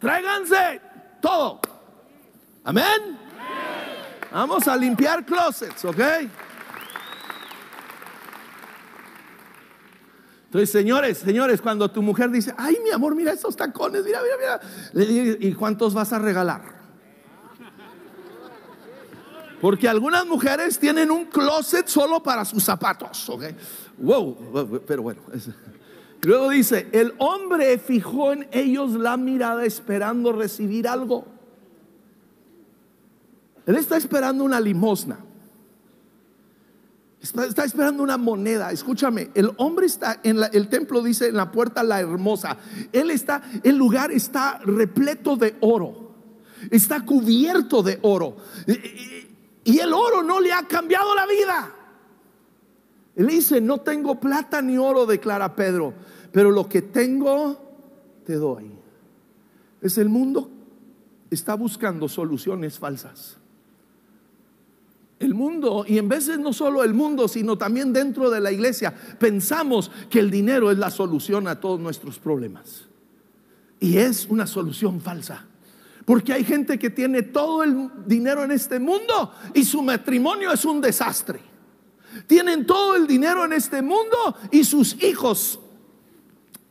tráiganse 0.00 0.80
todo. 1.20 1.60
Amén. 2.64 3.18
Vamos 4.32 4.66
a 4.66 4.74
limpiar 4.78 5.26
closets, 5.26 5.84
¿ok? 5.84 6.00
Entonces, 10.46 10.72
señores, 10.72 11.18
señores, 11.18 11.60
cuando 11.60 11.90
tu 11.90 12.00
mujer 12.00 12.30
dice, 12.30 12.54
ay, 12.56 12.78
mi 12.82 12.92
amor, 12.92 13.14
mira 13.14 13.34
esos 13.34 13.54
tacones, 13.54 14.06
mira, 14.06 14.20
mira, 14.22 14.60
mira, 14.94 15.36
¿y 15.38 15.52
cuántos 15.52 15.92
vas 15.92 16.14
a 16.14 16.18
regalar? 16.18 16.77
Porque 19.60 19.88
algunas 19.88 20.26
mujeres 20.26 20.78
tienen 20.78 21.10
un 21.10 21.26
closet 21.26 21.86
solo 21.88 22.22
para 22.22 22.44
sus 22.44 22.62
zapatos. 22.62 23.30
Wow, 23.98 24.82
pero 24.86 25.02
bueno. 25.02 25.20
Luego 26.22 26.50
dice, 26.50 26.88
el 26.92 27.14
hombre 27.18 27.78
fijó 27.78 28.32
en 28.32 28.48
ellos 28.52 28.92
la 28.92 29.16
mirada 29.16 29.64
esperando 29.64 30.32
recibir 30.32 30.88
algo. 30.88 31.26
Él 33.66 33.76
está 33.76 33.96
esperando 33.96 34.44
una 34.44 34.60
limosna. 34.60 35.18
Está, 37.20 37.64
esperando 37.64 38.02
una 38.02 38.16
moneda. 38.16 38.70
Escúchame, 38.70 39.30
el 39.34 39.50
hombre 39.56 39.86
está 39.86 40.20
en 40.22 40.38
el 40.52 40.68
templo, 40.68 41.02
dice 41.02 41.28
en 41.28 41.36
la 41.36 41.50
puerta 41.50 41.82
la 41.82 42.00
hermosa. 42.00 42.56
Él 42.92 43.10
está, 43.10 43.42
el 43.64 43.76
lugar 43.76 44.12
está 44.12 44.58
repleto 44.64 45.36
de 45.36 45.56
oro. 45.60 46.14
Está 46.70 47.04
cubierto 47.04 47.82
de 47.82 47.98
oro. 48.02 48.36
Y 49.68 49.80
el 49.80 49.92
oro 49.92 50.22
no 50.22 50.40
le 50.40 50.50
ha 50.50 50.62
cambiado 50.62 51.14
la 51.14 51.26
vida. 51.26 51.74
Él 53.14 53.26
dice, 53.26 53.60
no 53.60 53.78
tengo 53.82 54.18
plata 54.18 54.62
ni 54.62 54.78
oro, 54.78 55.04
declara 55.04 55.54
Pedro, 55.54 55.92
pero 56.32 56.50
lo 56.50 56.66
que 56.66 56.80
tengo, 56.80 57.54
te 58.24 58.36
doy. 58.36 58.72
Es 59.82 59.98
el 59.98 60.08
mundo 60.08 60.50
está 61.30 61.52
buscando 61.52 62.08
soluciones 62.08 62.78
falsas. 62.78 63.36
El 65.18 65.34
mundo, 65.34 65.84
y 65.86 65.98
en 65.98 66.08
veces 66.08 66.38
no 66.38 66.54
solo 66.54 66.82
el 66.82 66.94
mundo, 66.94 67.28
sino 67.28 67.58
también 67.58 67.92
dentro 67.92 68.30
de 68.30 68.40
la 68.40 68.50
iglesia, 68.50 68.94
pensamos 69.18 69.90
que 70.08 70.20
el 70.20 70.30
dinero 70.30 70.70
es 70.70 70.78
la 70.78 70.90
solución 70.90 71.46
a 71.46 71.60
todos 71.60 71.78
nuestros 71.78 72.18
problemas. 72.18 72.86
Y 73.80 73.98
es 73.98 74.24
una 74.30 74.46
solución 74.46 74.98
falsa. 75.02 75.44
Porque 76.08 76.32
hay 76.32 76.42
gente 76.42 76.78
que 76.78 76.88
tiene 76.88 77.20
todo 77.20 77.62
el 77.62 77.90
dinero 78.06 78.42
en 78.42 78.50
este 78.50 78.78
mundo 78.78 79.34
y 79.52 79.62
su 79.62 79.82
matrimonio 79.82 80.50
es 80.50 80.64
un 80.64 80.80
desastre. 80.80 81.38
Tienen 82.26 82.64
todo 82.64 82.96
el 82.96 83.06
dinero 83.06 83.44
en 83.44 83.52
este 83.52 83.82
mundo 83.82 84.34
y 84.50 84.64
sus 84.64 85.02
hijos 85.02 85.60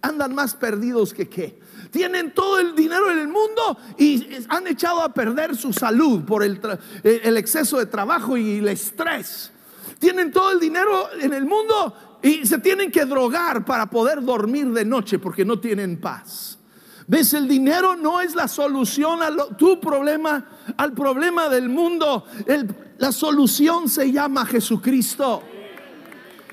andan 0.01 0.33
más 0.33 0.55
perdidos 0.55 1.13
que 1.13 1.29
qué. 1.29 1.59
Tienen 1.91 2.33
todo 2.33 2.57
el 2.57 2.73
dinero 2.73 3.11
en 3.11 3.19
el 3.19 3.27
mundo 3.27 3.77
y 3.99 4.27
han 4.49 4.65
echado 4.65 5.03
a 5.03 5.13
perder 5.13 5.55
su 5.55 5.71
salud 5.71 6.23
por 6.25 6.43
el, 6.43 6.59
el 7.03 7.37
exceso 7.37 7.77
de 7.77 7.85
trabajo 7.85 8.37
y 8.37 8.57
el 8.57 8.67
estrés. 8.69 9.51
Tienen 9.99 10.31
todo 10.31 10.49
el 10.49 10.59
dinero 10.59 11.09
en 11.21 11.35
el 11.35 11.45
mundo 11.45 12.17
y 12.23 12.43
se 12.47 12.57
tienen 12.57 12.89
que 12.89 13.05
drogar 13.05 13.65
para 13.65 13.87
poder 13.87 14.23
dormir 14.23 14.71
de 14.71 14.83
noche 14.83 15.19
porque 15.19 15.45
no 15.45 15.59
tienen 15.59 16.01
paz. 16.01 16.56
¿Ves? 17.09 17.33
El 17.33 17.47
dinero 17.47 17.95
no 17.95 18.19
es 18.19 18.35
la 18.35 18.49
solución 18.49 19.23
a 19.23 19.33
tu 19.57 19.79
problema, 19.79 20.45
al 20.75 20.91
problema 20.91 21.47
del 21.47 21.69
mundo. 21.69 22.25
la 22.97 23.13
solución 23.13 23.87
se 23.87 24.11
llama 24.11 24.45
Jesucristo. 24.45 25.41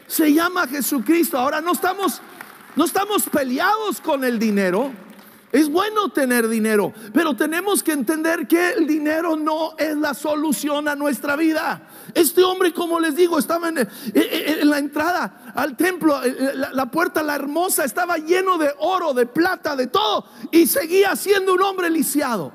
Se 0.06 0.32
llama 0.32 0.68
Jesucristo. 0.68 1.38
Ahora 1.38 1.60
no 1.60 1.72
estamos, 1.72 2.22
no 2.76 2.84
estamos 2.84 3.24
peleados 3.28 4.00
con 4.00 4.22
el 4.22 4.38
dinero. 4.38 4.92
Es 5.54 5.70
bueno 5.70 6.08
tener 6.08 6.48
dinero, 6.48 6.92
pero 7.12 7.36
tenemos 7.36 7.84
que 7.84 7.92
entender 7.92 8.48
que 8.48 8.72
el 8.72 8.88
dinero 8.88 9.36
no 9.36 9.76
es 9.78 9.96
la 9.96 10.12
solución 10.12 10.88
a 10.88 10.96
nuestra 10.96 11.36
vida. 11.36 11.86
Este 12.12 12.42
hombre, 12.42 12.74
como 12.74 12.98
les 12.98 13.14
digo, 13.14 13.38
estaba 13.38 13.68
en, 13.68 13.76
la 14.68 14.78
entrada 14.78 15.52
al 15.54 15.76
templo, 15.76 16.20
la, 16.72 16.90
puerta, 16.90 17.22
la 17.22 17.36
hermosa, 17.36 17.84
estaba 17.84 18.18
lleno 18.18 18.58
de 18.58 18.74
oro, 18.80 19.14
de 19.14 19.26
plata, 19.26 19.76
de 19.76 19.86
todo, 19.86 20.24
y 20.50 20.66
seguía 20.66 21.14
siendo 21.14 21.54
un 21.54 21.62
hombre 21.62 21.88
lisiado. 21.88 22.52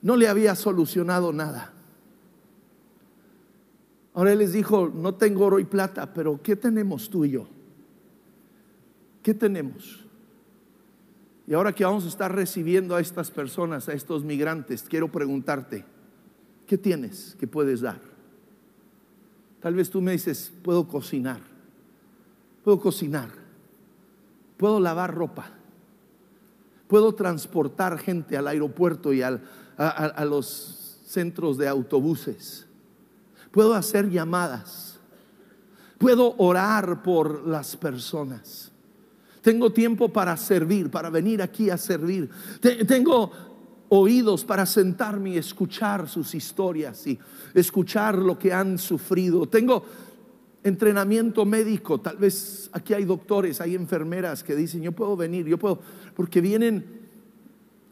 No 0.00 0.14
le 0.14 0.28
había 0.28 0.54
solucionado 0.54 1.32
nada. 1.32 1.72
Ahora 4.14 4.30
él 4.30 4.38
les 4.38 4.52
dijo, 4.52 4.92
no 4.94 5.16
tengo 5.16 5.46
oro 5.46 5.58
y 5.58 5.64
plata, 5.64 6.14
pero 6.14 6.40
¿qué 6.40 6.54
tenemos 6.54 7.10
tú 7.10 7.24
y 7.24 7.32
yo? 7.32 7.48
¿Qué 9.24 9.34
tenemos? 9.34 10.01
Y 11.52 11.54
ahora 11.54 11.74
que 11.74 11.84
vamos 11.84 12.06
a 12.06 12.08
estar 12.08 12.34
recibiendo 12.34 12.96
a 12.96 13.00
estas 13.02 13.30
personas, 13.30 13.86
a 13.86 13.92
estos 13.92 14.24
migrantes, 14.24 14.84
quiero 14.88 15.12
preguntarte, 15.12 15.84
¿qué 16.66 16.78
tienes 16.78 17.36
que 17.38 17.46
puedes 17.46 17.82
dar? 17.82 18.00
Tal 19.60 19.74
vez 19.74 19.90
tú 19.90 20.00
me 20.00 20.12
dices, 20.12 20.50
puedo 20.62 20.88
cocinar, 20.88 21.42
puedo 22.64 22.80
cocinar, 22.80 23.28
puedo 24.56 24.80
lavar 24.80 25.14
ropa, 25.14 25.50
puedo 26.88 27.14
transportar 27.14 27.98
gente 27.98 28.38
al 28.38 28.48
aeropuerto 28.48 29.12
y 29.12 29.20
a, 29.20 29.38
a 29.76 30.24
los 30.24 31.02
centros 31.04 31.58
de 31.58 31.68
autobuses, 31.68 32.66
puedo 33.50 33.74
hacer 33.74 34.08
llamadas, 34.08 34.98
puedo 35.98 36.34
orar 36.38 37.02
por 37.02 37.46
las 37.46 37.76
personas. 37.76 38.71
Tengo 39.42 39.72
tiempo 39.72 40.08
para 40.08 40.36
servir, 40.36 40.90
para 40.90 41.10
venir 41.10 41.42
aquí 41.42 41.68
a 41.68 41.76
servir. 41.76 42.30
Tengo 42.86 43.30
oídos 43.88 44.44
para 44.44 44.64
sentarme 44.64 45.30
y 45.30 45.38
escuchar 45.38 46.08
sus 46.08 46.34
historias 46.34 47.06
y 47.06 47.18
escuchar 47.52 48.16
lo 48.16 48.38
que 48.38 48.52
han 48.52 48.78
sufrido. 48.78 49.46
Tengo 49.46 49.84
entrenamiento 50.62 51.44
médico. 51.44 52.00
Tal 52.00 52.16
vez 52.16 52.70
aquí 52.72 52.94
hay 52.94 53.04
doctores, 53.04 53.60
hay 53.60 53.74
enfermeras 53.74 54.42
que 54.42 54.56
dicen, 54.56 54.80
yo 54.80 54.92
puedo 54.92 55.16
venir, 55.16 55.46
yo 55.46 55.58
puedo, 55.58 55.80
porque 56.14 56.40
vienen 56.40 57.02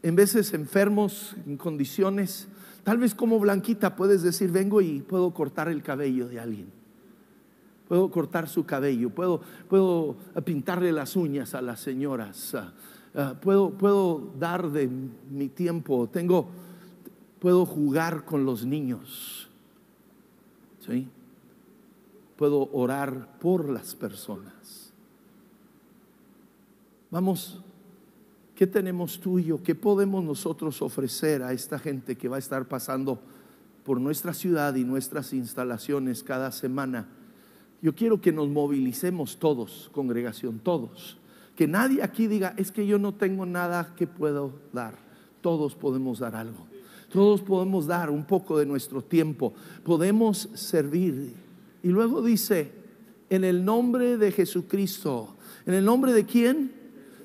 en 0.02 0.16
veces 0.16 0.54
enfermos, 0.54 1.34
en 1.46 1.58
condiciones 1.58 2.48
Tal 2.84 2.98
vez 2.98 3.14
como 3.14 3.38
Blanquita 3.38 3.94
puedes 3.96 4.22
decir, 4.22 4.50
vengo 4.50 4.80
y 4.80 5.00
puedo 5.02 5.32
cortar 5.34 5.68
el 5.68 5.82
cabello 5.82 6.28
de 6.28 6.40
alguien. 6.40 6.79
Puedo 7.90 8.08
cortar 8.08 8.48
su 8.48 8.64
cabello, 8.64 9.10
puedo, 9.10 9.40
puedo 9.68 10.14
pintarle 10.44 10.92
las 10.92 11.16
uñas 11.16 11.56
a 11.56 11.60
las 11.60 11.80
señoras, 11.80 12.54
ah, 12.54 12.72
ah, 13.16 13.34
puedo, 13.42 13.72
puedo 13.72 14.30
dar 14.38 14.70
de 14.70 14.88
mi 14.88 15.48
tiempo, 15.48 16.08
tengo, 16.08 16.48
puedo 17.40 17.66
jugar 17.66 18.24
con 18.24 18.44
los 18.44 18.64
niños. 18.64 19.48
¿Sí? 20.86 21.08
Puedo 22.36 22.70
orar 22.72 23.38
por 23.40 23.68
las 23.68 23.96
personas. 23.96 24.92
Vamos 27.10 27.60
¿Qué 28.60 28.66
tenemos 28.66 29.18
tuyo? 29.18 29.62
¿Qué 29.62 29.74
podemos 29.74 30.22
nosotros 30.22 30.82
ofrecer 30.82 31.42
a 31.42 31.54
esta 31.54 31.78
gente 31.78 32.14
que 32.14 32.28
va 32.28 32.36
a 32.36 32.38
estar 32.38 32.68
pasando 32.68 33.18
por 33.84 33.98
nuestra 33.98 34.34
ciudad 34.34 34.74
y 34.74 34.84
nuestras 34.84 35.32
instalaciones 35.32 36.22
cada 36.22 36.52
semana? 36.52 37.08
Yo 37.82 37.94
quiero 37.94 38.20
que 38.20 38.32
nos 38.32 38.48
movilicemos 38.48 39.38
todos, 39.38 39.90
congregación, 39.92 40.58
todos. 40.58 41.18
Que 41.56 41.66
nadie 41.66 42.02
aquí 42.02 42.26
diga, 42.26 42.54
es 42.56 42.72
que 42.72 42.86
yo 42.86 42.98
no 42.98 43.14
tengo 43.14 43.46
nada 43.46 43.94
que 43.96 44.06
puedo 44.06 44.52
dar. 44.72 44.98
Todos 45.40 45.74
podemos 45.74 46.18
dar 46.18 46.36
algo. 46.36 46.66
Todos 47.10 47.40
podemos 47.40 47.86
dar 47.86 48.10
un 48.10 48.24
poco 48.24 48.58
de 48.58 48.66
nuestro 48.66 49.02
tiempo. 49.02 49.54
Podemos 49.84 50.48
servir. 50.54 51.34
Y 51.82 51.88
luego 51.88 52.22
dice, 52.22 52.72
en 53.30 53.44
el 53.44 53.64
nombre 53.64 54.16
de 54.16 54.32
Jesucristo. 54.32 55.36
¿En 55.66 55.74
el 55.74 55.84
nombre 55.84 56.12
de 56.12 56.24
quién? 56.24 56.72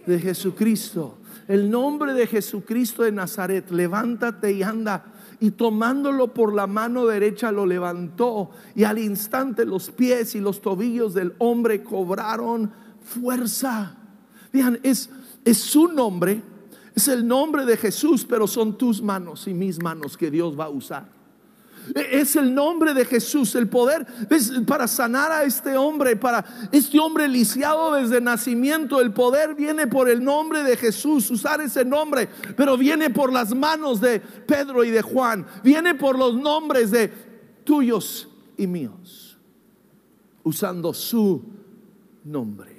De 0.05 0.19
Jesucristo 0.19 1.17
el 1.47 1.69
nombre 1.69 2.13
de 2.13 2.27
Jesucristo 2.27 3.03
de 3.03 3.11
Nazaret, 3.11 3.69
levántate 3.69 4.51
y 4.51 4.63
anda. 4.63 5.05
Y 5.39 5.51
tomándolo 5.51 6.33
por 6.33 6.53
la 6.53 6.67
mano 6.67 7.05
derecha 7.05 7.51
lo 7.51 7.65
levantó 7.65 8.51
y 8.75 8.83
al 8.83 8.99
instante 8.99 9.65
los 9.65 9.91
pies 9.91 10.35
y 10.35 10.39
los 10.39 10.61
tobillos 10.61 11.13
del 11.13 11.33
hombre 11.39 11.83
cobraron 11.83 12.71
fuerza. 13.01 13.97
Digan, 14.53 14.79
es, 14.83 15.09
es 15.43 15.57
su 15.57 15.87
nombre, 15.87 16.41
es 16.95 17.07
el 17.07 17.27
nombre 17.27 17.65
de 17.65 17.77
Jesús, 17.77 18.25
pero 18.27 18.47
son 18.47 18.77
tus 18.77 19.01
manos 19.01 19.47
y 19.47 19.53
mis 19.53 19.81
manos 19.81 20.17
que 20.17 20.31
Dios 20.31 20.57
va 20.57 20.65
a 20.65 20.69
usar. 20.69 21.14
Es 21.93 22.35
el 22.35 22.53
nombre 22.53 22.93
de 22.93 23.05
Jesús, 23.05 23.53
el 23.55 23.67
poder 23.67 24.05
para 24.65 24.87
sanar 24.87 25.31
a 25.31 25.43
este 25.43 25.77
hombre, 25.77 26.15
para 26.15 26.43
este 26.71 26.99
hombre 26.99 27.27
lisiado 27.27 27.93
desde 27.93 28.21
nacimiento. 28.21 29.01
El 29.01 29.13
poder 29.13 29.55
viene 29.55 29.87
por 29.87 30.09
el 30.09 30.23
nombre 30.23 30.63
de 30.63 30.77
Jesús, 30.77 31.29
usar 31.29 31.61
ese 31.61 31.85
nombre, 31.85 32.29
pero 32.55 32.77
viene 32.77 33.09
por 33.09 33.31
las 33.31 33.53
manos 33.53 34.01
de 34.01 34.19
Pedro 34.19 34.83
y 34.83 34.91
de 34.91 35.01
Juan, 35.01 35.45
viene 35.63 35.95
por 35.95 36.17
los 36.17 36.35
nombres 36.35 36.91
de 36.91 37.11
tuyos 37.63 38.27
y 38.57 38.67
míos, 38.67 39.37
usando 40.43 40.93
su 40.93 41.43
nombre. 42.23 42.75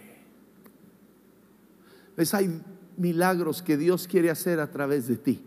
¿Ves? 2.17 2.35
Hay 2.35 2.63
milagros 2.97 3.63
que 3.63 3.77
Dios 3.77 4.07
quiere 4.07 4.31
hacer 4.31 4.61
a 4.61 4.71
través 4.71 5.07
de 5.07 5.17
ti. 5.17 5.43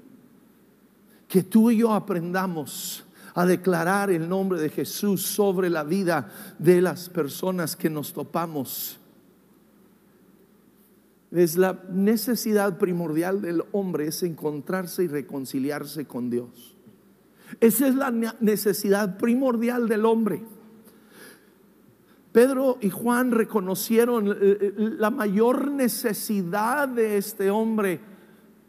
Que 1.28 1.44
tú 1.44 1.72
y 1.72 1.78
yo 1.78 1.94
aprendamos 1.94 3.04
a 3.40 3.46
declarar 3.46 4.12
el 4.12 4.28
nombre 4.28 4.60
de 4.60 4.68
Jesús 4.68 5.22
sobre 5.22 5.70
la 5.70 5.86
vida 5.86 6.30
de 6.58 6.82
las 6.82 7.08
personas 7.08 7.78
que 7.78 7.90
nos 7.90 8.12
topamos. 8.12 9.00
Es 11.32 11.56
la 11.56 11.82
necesidad 11.90 12.78
primordial 12.78 13.42
del 13.42 13.64
hombre, 13.72 14.08
es 14.08 14.24
encontrarse 14.24 15.06
y 15.06 15.08
reconciliarse 15.08 16.04
con 16.04 16.30
Dios. 16.30 16.76
Esa 17.62 17.88
es 17.88 17.96
la 17.96 18.12
necesidad 18.42 19.18
primordial 19.18 19.88
del 19.88 20.06
hombre. 20.06 20.44
Pedro 22.34 22.78
y 22.82 22.90
Juan 22.90 23.32
reconocieron 23.32 24.28
eh, 24.28 24.36
eh, 24.42 24.74
la 24.76 25.12
mayor 25.12 25.72
necesidad 25.72 26.90
de 26.90 27.16
este 27.16 27.50
hombre 27.52 28.02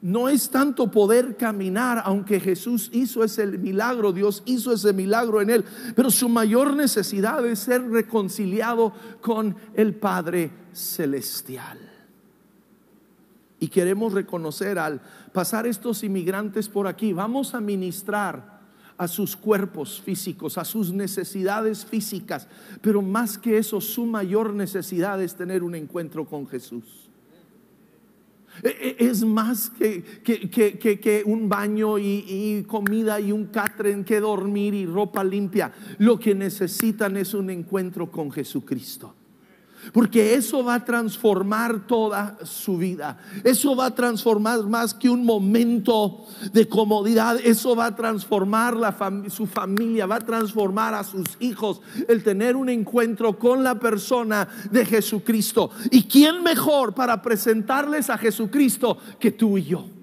no 0.02 0.28
es 0.28 0.48
tanto 0.48 0.90
poder 0.90 1.36
caminar, 1.36 2.02
aunque 2.04 2.40
Jesús 2.40 2.90
hizo 2.92 3.22
ese 3.22 3.46
milagro, 3.46 4.12
Dios 4.12 4.42
hizo 4.46 4.72
ese 4.72 4.92
milagro 4.92 5.42
en 5.42 5.50
él, 5.50 5.64
pero 5.94 6.10
su 6.10 6.28
mayor 6.28 6.74
necesidad 6.74 7.46
es 7.46 7.58
ser 7.58 7.82
reconciliado 7.90 8.92
con 9.20 9.56
el 9.74 9.94
Padre 9.94 10.50
Celestial. 10.72 11.78
Y 13.58 13.68
queremos 13.68 14.14
reconocer 14.14 14.78
al 14.78 15.02
pasar 15.34 15.66
estos 15.66 16.02
inmigrantes 16.02 16.68
por 16.68 16.86
aquí, 16.86 17.12
vamos 17.12 17.54
a 17.54 17.60
ministrar 17.60 18.60
a 18.96 19.06
sus 19.06 19.36
cuerpos 19.36 20.00
físicos, 20.00 20.56
a 20.56 20.64
sus 20.64 20.92
necesidades 20.92 21.84
físicas, 21.84 22.48
pero 22.80 23.02
más 23.02 23.36
que 23.36 23.58
eso, 23.58 23.82
su 23.82 24.06
mayor 24.06 24.54
necesidad 24.54 25.22
es 25.22 25.34
tener 25.34 25.62
un 25.62 25.74
encuentro 25.74 26.26
con 26.26 26.46
Jesús. 26.46 27.09
E, 28.62 28.96
e, 28.98 29.06
es 29.06 29.24
más 29.24 29.70
que, 29.70 30.02
que, 30.22 31.22
un 31.24 31.48
baño 31.48 31.98
y, 31.98 32.64
comida 32.66 33.20
y 33.20 33.32
un 33.32 33.46
catren 33.46 34.04
que 34.04 34.20
dormir 34.20 34.74
y 34.74 34.86
ropa 34.86 35.24
limpia. 35.24 35.72
Lo 35.98 36.18
que 36.18 36.34
necesitan 36.34 37.16
es 37.16 37.34
un 37.34 37.50
encuentro 37.50 38.10
con 38.10 38.30
Jesucristo. 38.30 39.14
Porque 39.92 40.34
eso 40.34 40.64
va 40.64 40.74
a 40.74 40.84
transformar 40.84 41.86
toda 41.86 42.38
su 42.44 42.78
vida. 42.78 43.18
Eso 43.44 43.74
va 43.74 43.86
a 43.86 43.94
transformar 43.94 44.62
más 44.64 44.94
que 44.94 45.08
un 45.08 45.24
momento 45.24 46.26
de 46.52 46.68
comodidad. 46.68 47.38
Eso 47.42 47.74
va 47.74 47.86
a 47.86 47.96
transformar 47.96 48.76
su 49.28 49.46
familia, 49.46 50.06
va 50.06 50.16
a 50.16 50.20
transformar 50.20 50.94
a 50.94 51.04
sus 51.04 51.26
hijos. 51.40 51.80
El 52.08 52.22
tener 52.22 52.56
un 52.56 52.68
encuentro 52.68 53.38
con 53.38 53.62
la 53.62 53.78
persona 53.78 54.48
de 54.70 54.84
Jesucristo. 54.84 55.70
¿Y 55.90 56.04
quién 56.04 56.42
mejor 56.42 56.94
para 56.94 57.20
presentarles 57.20 58.10
a 58.10 58.18
Jesucristo 58.18 58.98
que 59.18 59.30
tú 59.30 59.58
y 59.58 59.64
yo? 59.64 59.99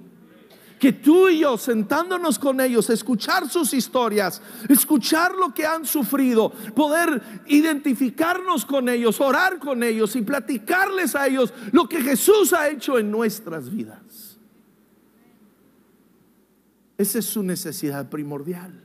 Que 0.79 0.93
tú 0.93 1.29
y 1.29 1.39
yo 1.39 1.57
sentándonos 1.57 2.37
con 2.37 2.61
ellos, 2.61 2.89
escuchar 2.89 3.49
sus 3.49 3.73
historias, 3.73 4.41
escuchar 4.69 5.33
lo 5.35 5.53
que 5.53 5.65
han 5.65 5.85
sufrido, 5.85 6.51
poder 6.75 7.21
identificarnos 7.47 8.65
con 8.65 8.89
ellos, 8.89 9.19
orar 9.19 9.59
con 9.59 9.83
ellos 9.83 10.15
y 10.15 10.21
platicarles 10.21 11.15
a 11.15 11.27
ellos 11.27 11.53
lo 11.71 11.89
que 11.89 12.01
Jesús 12.01 12.53
ha 12.53 12.69
hecho 12.69 12.99
en 12.99 13.11
nuestras 13.11 13.69
vidas. 13.71 14.37
Esa 16.97 17.19
es 17.19 17.25
su 17.25 17.43
necesidad 17.43 18.09
primordial. 18.09 18.83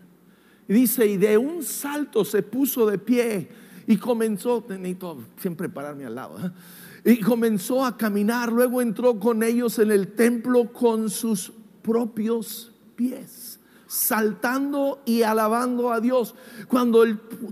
Dice, 0.68 1.06
y 1.06 1.16
de 1.16 1.36
un 1.36 1.62
salto 1.62 2.24
se 2.24 2.42
puso 2.42 2.86
de 2.86 2.98
pie 2.98 3.48
y 3.86 3.96
comenzó, 3.96 4.64
necesito 4.68 5.18
siempre 5.38 5.68
pararme 5.68 6.06
al 6.06 6.14
lado, 6.14 6.38
¿eh? 6.38 7.12
y 7.12 7.20
comenzó 7.20 7.84
a 7.84 7.96
caminar, 7.96 8.52
luego 8.52 8.80
entró 8.80 9.18
con 9.18 9.42
ellos 9.42 9.78
en 9.78 9.90
el 9.90 10.12
templo 10.12 10.72
con 10.72 11.10
sus 11.10 11.52
propios 11.82 12.72
pies, 12.96 13.58
saltando 13.86 15.02
y 15.04 15.22
alabando 15.22 15.92
a 15.92 16.00
Dios. 16.00 16.34
Cuando 16.68 17.04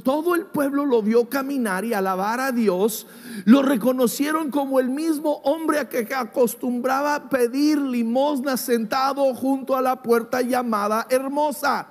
todo 0.03 0.35
el 0.35 0.47
pueblo 0.47 0.87
lo 0.87 1.03
vio 1.03 1.29
caminar 1.29 1.85
y 1.85 1.93
alabar 1.93 2.41
a 2.41 2.53
Dios, 2.53 3.07
lo 3.45 3.63
reconocieron 3.63 4.51
como 4.51 4.81
el 4.81 4.89
mismo 4.89 5.41
hombre 5.45 5.81
a 5.81 5.89
que 5.89 6.09
acostumbraba 6.15 7.29
pedir 7.29 7.79
limosna 7.79 8.57
sentado 8.57 9.35
junto 9.35 9.77
a 9.77 9.83
la 9.83 10.03
puerta 10.03 10.41
llamada 10.41 11.07
hermosa. 11.11 11.89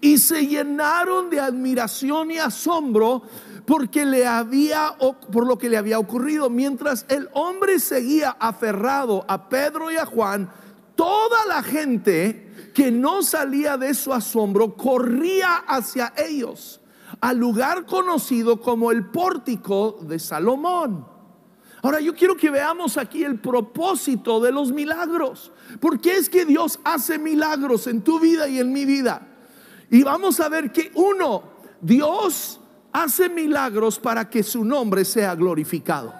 Y 0.00 0.18
se 0.18 0.46
llenaron 0.46 1.30
de 1.30 1.40
admiración 1.40 2.30
y 2.30 2.38
asombro 2.38 3.22
porque 3.66 4.04
le 4.04 4.26
había 4.26 4.94
por 5.32 5.46
lo 5.46 5.58
que 5.58 5.68
le 5.68 5.76
había 5.76 5.98
ocurrido 5.98 6.48
mientras 6.48 7.06
el 7.08 7.28
hombre 7.32 7.78
seguía 7.78 8.36
aferrado 8.38 9.24
a 9.28 9.48
Pedro 9.48 9.90
y 9.90 9.96
a 9.96 10.06
Juan 10.06 10.50
toda 11.00 11.46
la 11.46 11.62
gente 11.62 12.70
que 12.74 12.90
no 12.90 13.22
salía 13.22 13.78
de 13.78 13.94
su 13.94 14.12
asombro 14.12 14.76
corría 14.76 15.56
hacia 15.66 16.12
ellos 16.14 16.78
al 17.22 17.38
lugar 17.38 17.86
conocido 17.86 18.60
como 18.60 18.92
el 18.92 19.06
pórtico 19.06 19.96
de 20.02 20.18
Salomón. 20.18 21.06
Ahora 21.82 22.00
yo 22.00 22.14
quiero 22.14 22.36
que 22.36 22.50
veamos 22.50 22.98
aquí 22.98 23.24
el 23.24 23.40
propósito 23.40 24.40
de 24.40 24.52
los 24.52 24.72
milagros. 24.72 25.52
porque 25.80 26.16
es 26.16 26.28
que 26.28 26.44
Dios 26.44 26.78
hace 26.84 27.18
milagros 27.18 27.86
en 27.86 28.02
tu 28.02 28.20
vida 28.20 28.46
y 28.46 28.58
en 28.58 28.70
mi 28.70 28.84
vida? 28.84 29.26
Y 29.88 30.02
vamos 30.02 30.38
a 30.38 30.50
ver 30.50 30.70
que 30.70 30.92
uno, 30.94 31.44
Dios 31.80 32.60
hace 32.92 33.30
milagros 33.30 33.98
para 33.98 34.28
que 34.28 34.42
su 34.42 34.66
nombre 34.66 35.06
sea 35.06 35.34
glorificado 35.34 36.19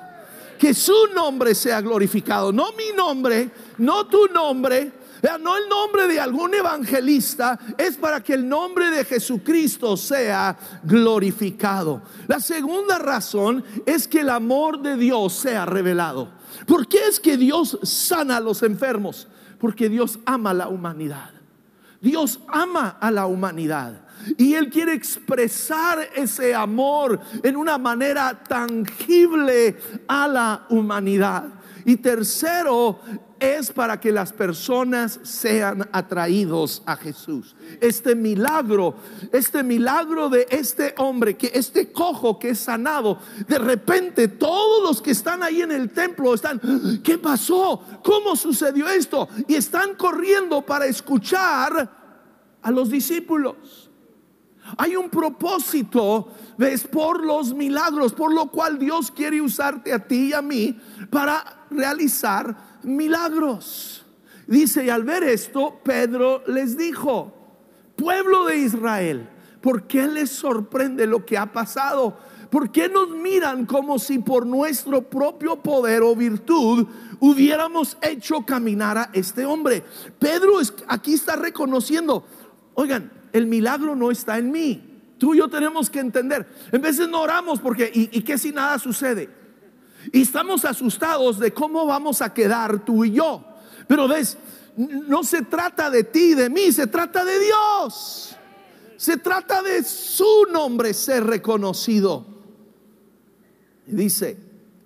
que 0.60 0.74
su 0.74 1.06
nombre 1.14 1.54
sea 1.54 1.80
glorificado, 1.80 2.52
no 2.52 2.72
mi 2.72 2.94
nombre, 2.94 3.50
no 3.78 4.06
tu 4.06 4.26
nombre, 4.26 4.92
no 5.40 5.56
el 5.56 5.66
nombre 5.70 6.06
de 6.06 6.20
algún 6.20 6.52
evangelista, 6.52 7.58
es 7.78 7.96
para 7.96 8.22
que 8.22 8.34
el 8.34 8.46
nombre 8.46 8.90
de 8.90 9.06
Jesucristo 9.06 9.96
sea 9.96 10.54
glorificado. 10.82 12.02
La 12.28 12.40
segunda 12.40 12.98
razón 12.98 13.64
es 13.86 14.06
que 14.06 14.20
el 14.20 14.28
amor 14.28 14.82
de 14.82 14.98
Dios 14.98 15.32
sea 15.32 15.64
revelado. 15.64 16.28
¿Por 16.66 16.86
qué 16.86 17.06
es 17.08 17.18
que 17.20 17.38
Dios 17.38 17.78
sana 17.82 18.36
a 18.36 18.40
los 18.40 18.62
enfermos? 18.62 19.28
Porque 19.58 19.88
Dios 19.88 20.18
ama 20.26 20.50
a 20.50 20.54
la 20.54 20.68
humanidad. 20.68 21.30
Dios 22.02 22.38
ama 22.48 22.98
a 23.00 23.10
la 23.10 23.24
humanidad. 23.24 24.02
Y 24.36 24.54
Él 24.54 24.70
quiere 24.70 24.94
expresar 24.94 26.08
ese 26.14 26.54
amor 26.54 27.20
en 27.42 27.56
una 27.56 27.78
manera 27.78 28.42
tangible 28.42 29.76
a 30.08 30.28
la 30.28 30.66
humanidad. 30.68 31.44
Y 31.84 31.96
tercero, 31.96 33.00
es 33.40 33.72
para 33.72 33.98
que 33.98 34.12
las 34.12 34.32
personas 34.32 35.18
sean 35.22 35.88
atraídos 35.92 36.82
a 36.84 36.94
Jesús. 36.94 37.56
Este 37.80 38.14
milagro, 38.14 38.94
este 39.32 39.62
milagro 39.62 40.28
de 40.28 40.46
este 40.50 40.94
hombre, 40.98 41.36
que 41.36 41.50
este 41.54 41.90
cojo 41.90 42.38
que 42.38 42.50
es 42.50 42.58
sanado, 42.58 43.18
de 43.48 43.58
repente 43.58 44.28
todos 44.28 44.82
los 44.82 45.00
que 45.00 45.12
están 45.12 45.42
ahí 45.42 45.62
en 45.62 45.72
el 45.72 45.90
templo 45.90 46.34
están, 46.34 46.60
¿qué 47.02 47.16
pasó? 47.16 47.82
¿Cómo 48.04 48.36
sucedió 48.36 48.88
esto? 48.88 49.28
Y 49.48 49.54
están 49.54 49.94
corriendo 49.94 50.60
para 50.60 50.86
escuchar 50.86 51.90
a 52.60 52.70
los 52.70 52.90
discípulos. 52.90 53.79
Hay 54.76 54.96
un 54.96 55.10
propósito, 55.10 56.28
ves, 56.56 56.86
por 56.86 57.24
los 57.24 57.54
milagros, 57.54 58.12
por 58.12 58.32
lo 58.32 58.46
cual 58.46 58.78
Dios 58.78 59.10
quiere 59.10 59.40
usarte 59.40 59.92
a 59.92 60.06
ti 60.06 60.28
y 60.28 60.32
a 60.32 60.42
mí 60.42 60.78
para 61.10 61.66
realizar 61.70 62.78
milagros. 62.82 64.04
Dice, 64.46 64.84
y 64.84 64.90
al 64.90 65.04
ver 65.04 65.22
esto, 65.22 65.80
Pedro 65.84 66.42
les 66.46 66.76
dijo, 66.76 67.32
pueblo 67.96 68.46
de 68.46 68.58
Israel, 68.58 69.28
¿por 69.60 69.86
qué 69.86 70.06
les 70.06 70.30
sorprende 70.30 71.06
lo 71.06 71.24
que 71.24 71.38
ha 71.38 71.52
pasado? 71.52 72.16
¿Por 72.50 72.72
qué 72.72 72.88
nos 72.88 73.10
miran 73.10 73.64
como 73.64 73.98
si 74.00 74.18
por 74.18 74.44
nuestro 74.44 75.02
propio 75.02 75.62
poder 75.62 76.02
o 76.02 76.16
virtud 76.16 76.86
hubiéramos 77.20 77.96
hecho 78.02 78.44
caminar 78.44 78.98
a 78.98 79.10
este 79.12 79.44
hombre? 79.44 79.84
Pedro 80.18 80.54
aquí 80.88 81.14
está 81.14 81.36
reconociendo, 81.36 82.24
oigan, 82.74 83.12
el 83.32 83.46
milagro 83.46 83.94
no 83.94 84.10
está 84.10 84.38
en 84.38 84.50
mí. 84.50 84.86
Tú 85.18 85.34
y 85.34 85.38
yo 85.38 85.48
tenemos 85.48 85.90
que 85.90 86.00
entender. 86.00 86.46
En 86.72 86.80
veces 86.80 87.08
no 87.08 87.20
oramos 87.20 87.60
porque, 87.60 87.90
¿y, 87.92 88.18
y 88.18 88.22
qué 88.22 88.38
si 88.38 88.52
nada 88.52 88.78
sucede? 88.78 89.28
Y 90.12 90.22
estamos 90.22 90.64
asustados 90.64 91.38
de 91.38 91.52
cómo 91.52 91.86
vamos 91.86 92.22
a 92.22 92.32
quedar 92.32 92.84
tú 92.84 93.04
y 93.04 93.12
yo. 93.12 93.44
Pero 93.86 94.08
ves, 94.08 94.38
no 94.76 95.22
se 95.24 95.42
trata 95.42 95.90
de 95.90 96.04
ti, 96.04 96.34
de 96.34 96.48
mí, 96.48 96.72
se 96.72 96.86
trata 96.86 97.24
de 97.24 97.38
Dios. 97.38 98.36
Se 98.96 99.16
trata 99.16 99.62
de 99.62 99.82
su 99.82 100.46
nombre 100.50 100.94
ser 100.94 101.24
reconocido. 101.24 102.26
dice, 103.86 104.38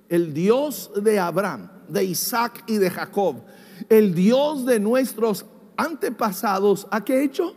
el 0.08 0.32
Dios 0.32 0.90
de 0.96 1.18
Abraham, 1.18 1.70
de 1.88 2.04
Isaac 2.04 2.64
y 2.66 2.78
de 2.78 2.90
Jacob, 2.90 3.42
el 3.88 4.14
Dios 4.14 4.64
de 4.64 4.80
nuestros 4.80 5.46
antepasados, 5.76 6.86
¿ha 6.90 7.04
qué 7.04 7.22
hecho? 7.22 7.56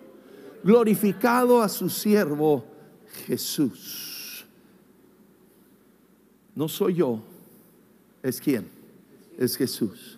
Glorificado 0.63 1.62
a 1.62 1.70
su 1.70 1.89
siervo 1.89 2.65
Jesús. 3.26 4.46
No 6.56 6.67
soy 6.67 6.96
yo, 6.96 7.22
es 8.24 8.41
quién, 8.41 8.70
es 9.38 9.56
Jesús. 9.56 10.17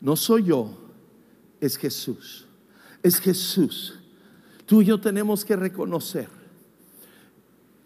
No 0.00 0.16
soy 0.16 0.44
yo, 0.44 0.70
es 1.60 1.76
Jesús. 1.76 2.46
Es 3.02 3.20
Jesús. 3.20 3.98
Tú 4.64 4.82
y 4.82 4.86
yo 4.86 5.00
tenemos 5.00 5.44
que 5.44 5.54
reconocer, 5.54 6.28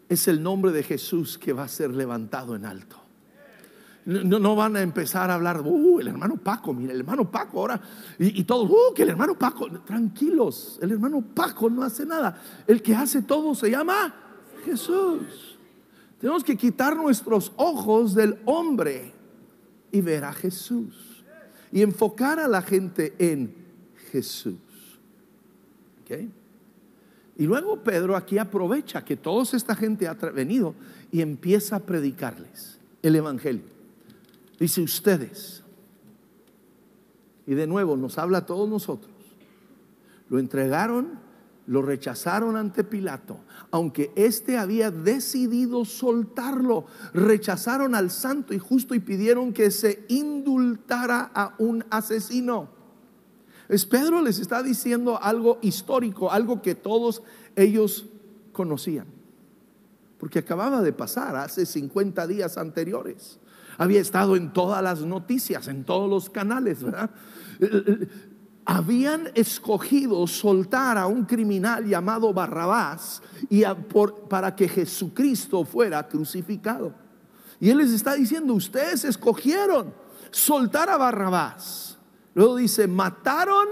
es 0.08 0.28
el 0.28 0.42
nombre 0.42 0.72
de 0.72 0.82
Jesús 0.82 1.36
que 1.38 1.52
va 1.52 1.64
a 1.64 1.68
ser 1.68 1.90
levantado 1.90 2.56
en 2.56 2.64
alto. 2.64 2.99
No, 4.10 4.56
van 4.56 4.74
a 4.74 4.82
empezar 4.82 5.30
a 5.30 5.34
hablar, 5.34 5.60
uh, 5.64 6.00
el 6.00 6.08
hermano 6.08 6.36
Paco, 6.36 6.74
mira, 6.74 6.92
el 6.92 7.00
hermano 7.00 7.30
Paco 7.30 7.60
ahora, 7.60 7.80
y, 8.18 8.42
todos, 8.42 8.68
uh, 8.68 8.92
que 8.92 9.04
el 9.04 9.10
hermano 9.10 9.38
Paco, 9.38 9.70
tranquilos, 9.82 10.80
el 10.82 10.90
hermano 10.90 11.22
Paco 11.22 11.70
no 11.70 11.84
hace 11.84 12.04
nada. 12.04 12.42
El 12.66 12.82
que 12.82 12.92
hace 12.92 13.22
todo 13.22 13.54
se 13.54 13.70
llama 13.70 14.12
Jesús. 14.64 15.58
Tenemos 16.18 16.42
que 16.42 16.56
quitar 16.56 16.96
nuestros 16.96 17.52
ojos 17.54 18.16
del 18.16 18.36
hombre 18.46 19.14
y 19.92 20.00
ver 20.00 20.24
a 20.24 20.32
Jesús. 20.32 21.24
Y 21.70 21.82
enfocar 21.82 22.40
a 22.40 22.48
la 22.48 22.62
gente 22.62 23.14
en 23.16 23.54
Jesús. 24.10 24.56
Y 27.36 27.44
luego 27.44 27.76
Pedro 27.84 28.16
aquí 28.16 28.38
aprovecha 28.38 29.04
que 29.04 29.16
toda 29.16 29.44
esta 29.56 29.76
gente 29.76 30.08
ha 30.08 30.14
venido 30.14 30.74
y 31.12 31.20
empieza 31.20 31.76
a 31.76 31.80
predicarles 31.80 32.80
el 33.02 33.14
Evangelio. 33.14 33.79
Dice 34.60 34.82
ustedes. 34.82 35.64
Y 37.46 37.54
de 37.54 37.66
nuevo 37.66 37.96
nos 37.96 38.18
habla 38.18 38.38
a 38.38 38.46
todos 38.46 38.68
nosotros. 38.68 39.10
Lo 40.28 40.38
entregaron, 40.38 41.18
lo 41.66 41.80
rechazaron 41.80 42.56
ante 42.56 42.84
Pilato. 42.84 43.40
Aunque 43.70 44.12
éste 44.14 44.58
había 44.58 44.90
decidido 44.90 45.86
soltarlo, 45.86 46.84
rechazaron 47.14 47.94
al 47.94 48.10
santo 48.10 48.52
y 48.52 48.58
justo 48.58 48.94
y 48.94 49.00
pidieron 49.00 49.54
que 49.54 49.70
se 49.70 50.04
indultara 50.08 51.30
a 51.34 51.54
un 51.58 51.84
asesino. 51.90 52.68
Es 53.68 53.86
Pedro 53.86 54.20
les 54.20 54.38
está 54.40 54.62
diciendo 54.62 55.18
algo 55.22 55.58
histórico, 55.62 56.30
algo 56.30 56.60
que 56.60 56.74
todos 56.74 57.22
ellos 57.56 58.06
conocían. 58.52 59.06
Porque 60.18 60.40
acababa 60.40 60.82
de 60.82 60.92
pasar 60.92 61.34
hace 61.36 61.64
50 61.64 62.26
días 62.26 62.58
anteriores 62.58 63.39
había 63.80 64.02
estado 64.02 64.36
en 64.36 64.52
todas 64.52 64.82
las 64.82 65.00
noticias, 65.00 65.66
en 65.66 65.84
todos 65.84 66.08
los 66.08 66.28
canales, 66.28 66.82
¿verdad? 66.82 67.08
Habían 68.66 69.30
escogido 69.34 70.26
soltar 70.26 70.98
a 70.98 71.06
un 71.06 71.24
criminal 71.24 71.86
llamado 71.86 72.34
Barrabás 72.34 73.22
y 73.48 73.62
para 74.28 74.54
que 74.54 74.68
Jesucristo 74.68 75.64
fuera 75.64 76.06
crucificado. 76.06 76.92
Y 77.58 77.70
él 77.70 77.78
les 77.78 77.92
está 77.92 78.12
diciendo, 78.16 78.52
ustedes 78.52 79.06
escogieron 79.06 79.94
soltar 80.30 80.90
a 80.90 80.98
Barrabás. 80.98 81.96
Luego 82.34 82.56
dice, 82.56 82.86
mataron 82.86 83.66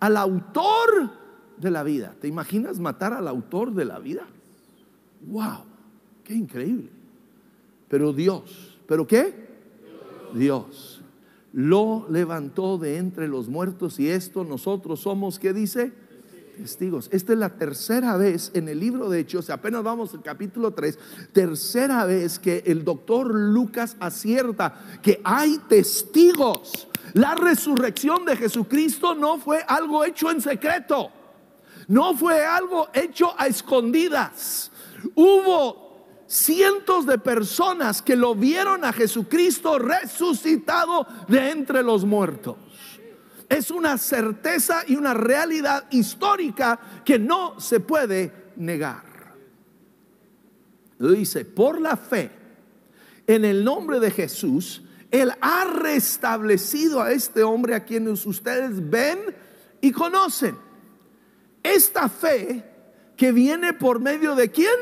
al 0.00 0.16
autor 0.16 1.10
de 1.58 1.70
la 1.70 1.82
vida. 1.82 2.14
¿Te 2.18 2.28
imaginas 2.28 2.78
matar 2.78 3.12
al 3.12 3.28
autor 3.28 3.74
de 3.74 3.84
la 3.84 3.98
vida? 3.98 4.26
¡Wow! 5.26 5.66
¡Qué 6.24 6.32
increíble! 6.32 6.88
Pero 7.90 8.14
Dios 8.14 8.67
¿Pero 8.88 9.06
qué? 9.06 9.46
Dios. 10.32 11.02
Lo 11.52 12.06
levantó 12.10 12.78
de 12.78 12.96
entre 12.96 13.28
los 13.28 13.48
muertos 13.48 14.00
y 14.00 14.08
esto 14.08 14.44
nosotros 14.44 15.00
somos, 15.00 15.38
¿qué 15.38 15.52
dice? 15.52 15.92
Testigos. 16.56 17.08
Esta 17.12 17.34
es 17.34 17.38
la 17.38 17.50
tercera 17.50 18.16
vez 18.16 18.50
en 18.54 18.66
el 18.68 18.80
libro 18.80 19.10
de 19.10 19.20
Hechos, 19.20 19.50
apenas 19.50 19.82
vamos 19.82 20.14
al 20.14 20.22
capítulo 20.22 20.72
3, 20.72 20.98
tercera 21.32 22.04
vez 22.06 22.38
que 22.38 22.64
el 22.66 22.82
doctor 22.82 23.32
Lucas 23.32 23.96
acierta 24.00 24.80
que 25.02 25.20
hay 25.22 25.58
testigos. 25.68 26.88
La 27.12 27.34
resurrección 27.34 28.24
de 28.24 28.36
Jesucristo 28.36 29.14
no 29.14 29.38
fue 29.38 29.62
algo 29.68 30.04
hecho 30.04 30.30
en 30.30 30.40
secreto, 30.40 31.10
no 31.88 32.16
fue 32.16 32.42
algo 32.44 32.88
hecho 32.94 33.34
a 33.38 33.46
escondidas. 33.46 34.70
Hubo 35.14 35.87
cientos 36.28 37.06
de 37.06 37.18
personas 37.18 38.02
que 38.02 38.14
lo 38.14 38.34
vieron 38.34 38.84
a 38.84 38.92
Jesucristo 38.92 39.78
resucitado 39.78 41.06
de 41.26 41.50
entre 41.50 41.82
los 41.82 42.04
muertos. 42.04 42.56
Es 43.48 43.70
una 43.70 43.96
certeza 43.96 44.82
y 44.86 44.96
una 44.96 45.14
realidad 45.14 45.86
histórica 45.90 46.78
que 47.04 47.18
no 47.18 47.58
se 47.58 47.80
puede 47.80 48.52
negar. 48.56 49.02
Dice, 50.98 51.46
por 51.46 51.80
la 51.80 51.96
fe 51.96 52.30
en 53.26 53.44
el 53.46 53.64
nombre 53.64 53.98
de 53.98 54.10
Jesús, 54.10 54.82
Él 55.10 55.32
ha 55.40 55.64
restablecido 55.64 57.00
a 57.00 57.12
este 57.12 57.42
hombre 57.42 57.74
a 57.74 57.84
quienes 57.84 58.26
ustedes 58.26 58.90
ven 58.90 59.18
y 59.80 59.92
conocen. 59.92 60.56
Esta 61.62 62.08
fe 62.10 62.64
que 63.16 63.32
viene 63.32 63.72
por 63.72 64.00
medio 64.00 64.34
de 64.34 64.50
quién? 64.50 64.76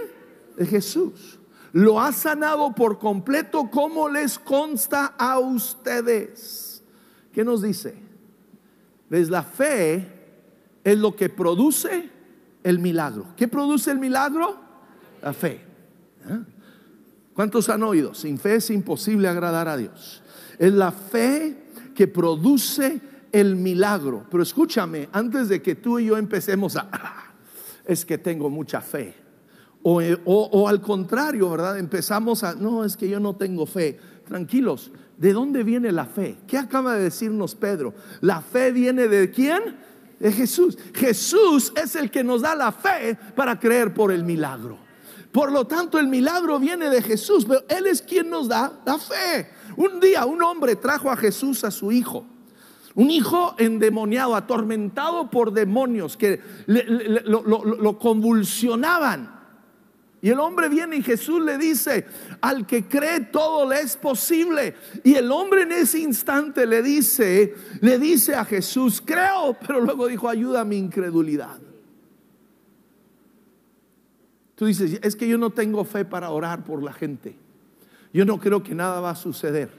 De 0.56 0.66
Jesús 0.66 1.35
lo 1.76 2.00
ha 2.00 2.10
sanado 2.10 2.74
por 2.74 2.98
completo 2.98 3.68
como 3.70 4.08
les 4.08 4.38
consta 4.38 5.14
a 5.18 5.38
ustedes. 5.38 6.82
¿Qué 7.34 7.44
nos 7.44 7.60
dice? 7.60 7.94
¿Ves? 9.10 9.28
La 9.28 9.42
fe 9.42 10.08
es 10.82 10.96
lo 10.96 11.14
que 11.14 11.28
produce 11.28 12.08
el 12.62 12.78
milagro. 12.78 13.26
¿Qué 13.36 13.46
produce 13.46 13.90
el 13.90 13.98
milagro? 13.98 14.56
La 15.20 15.34
fe. 15.34 15.60
¿Eh? 16.26 16.38
¿Cuántos 17.34 17.68
han 17.68 17.82
oído? 17.82 18.14
Sin 18.14 18.38
fe 18.38 18.54
es 18.54 18.70
imposible 18.70 19.28
agradar 19.28 19.68
a 19.68 19.76
Dios. 19.76 20.22
Es 20.58 20.72
la 20.72 20.92
fe 20.92 21.58
que 21.94 22.08
produce 22.08 23.02
el 23.32 23.54
milagro. 23.54 24.24
Pero 24.30 24.42
escúchame, 24.42 25.10
antes 25.12 25.50
de 25.50 25.60
que 25.60 25.74
tú 25.74 25.98
y 25.98 26.06
yo 26.06 26.16
empecemos 26.16 26.76
a... 26.76 26.88
Es 27.84 28.04
que 28.06 28.16
tengo 28.16 28.48
mucha 28.48 28.80
fe. 28.80 29.25
Eh, 29.88 30.18
o, 30.24 30.68
al 30.68 30.80
contrario, 30.80 31.48
¿verdad? 31.48 31.78
Empezamos 31.78 32.42
a, 32.42 32.56
no, 32.56 32.84
es 32.84 32.96
que 32.96 33.08
yo 33.08 33.20
no 33.20 33.36
tengo 33.36 33.66
fe. 33.66 33.96
Tranquilos, 34.26 34.90
¿de 35.16 35.32
dónde 35.32 35.62
viene 35.62 35.92
la 35.92 36.06
fe? 36.06 36.38
¿Qué 36.48 36.58
acaba 36.58 36.96
de 36.96 37.04
decirnos 37.04 37.54
Pedro? 37.54 37.94
La 38.20 38.40
fe 38.40 38.72
viene 38.72 39.06
de 39.06 39.30
quién? 39.30 39.78
De 40.18 40.32
Jesús. 40.32 40.76
Jesús 40.92 41.72
es 41.80 41.94
el 41.94 42.10
que 42.10 42.24
nos 42.24 42.42
da 42.42 42.56
la 42.56 42.72
fe 42.72 43.16
para 43.36 43.60
creer 43.60 43.94
por 43.94 44.10
el 44.10 44.24
milagro. 44.24 44.76
Por 45.30 45.52
lo 45.52 45.68
tanto, 45.68 46.00
el 46.00 46.08
milagro 46.08 46.58
viene 46.58 46.90
de 46.90 47.00
Jesús, 47.00 47.44
pero 47.44 47.62
Él 47.68 47.86
es 47.86 48.02
quien 48.02 48.28
nos 48.28 48.48
da 48.48 48.80
la 48.84 48.98
fe. 48.98 49.50
Un 49.76 50.00
día 50.00 50.26
un 50.26 50.42
hombre 50.42 50.74
trajo 50.74 51.12
a 51.12 51.16
Jesús 51.16 51.62
a 51.62 51.70
su 51.70 51.92
hijo. 51.92 52.26
Un 52.96 53.12
hijo 53.12 53.54
endemoniado, 53.58 54.34
atormentado 54.34 55.30
por 55.30 55.52
demonios 55.52 56.16
que 56.16 56.40
lo 56.66 57.98
convulsionaban. 58.00 59.35
Y 60.26 60.30
el 60.30 60.40
hombre 60.40 60.68
viene 60.68 60.96
y 60.96 61.04
Jesús 61.04 61.40
le 61.40 61.56
dice, 61.56 62.04
al 62.40 62.66
que 62.66 62.88
cree 62.88 63.20
todo 63.20 63.70
le 63.70 63.78
es 63.78 63.96
posible. 63.96 64.74
Y 65.04 65.14
el 65.14 65.30
hombre 65.30 65.62
en 65.62 65.70
ese 65.70 66.00
instante 66.00 66.66
le 66.66 66.82
dice, 66.82 67.54
le 67.80 67.96
dice 67.96 68.34
a 68.34 68.44
Jesús, 68.44 69.00
creo, 69.00 69.56
pero 69.64 69.80
luego 69.80 70.08
dijo, 70.08 70.28
ayuda 70.28 70.62
a 70.62 70.64
mi 70.64 70.78
incredulidad. 70.78 71.60
Tú 74.56 74.66
dices, 74.66 74.98
es 75.00 75.14
que 75.14 75.28
yo 75.28 75.38
no 75.38 75.50
tengo 75.50 75.84
fe 75.84 76.04
para 76.04 76.30
orar 76.30 76.64
por 76.64 76.82
la 76.82 76.92
gente. 76.92 77.36
Yo 78.12 78.24
no 78.24 78.40
creo 78.40 78.64
que 78.64 78.74
nada 78.74 78.98
va 78.98 79.10
a 79.10 79.14
suceder. 79.14 79.70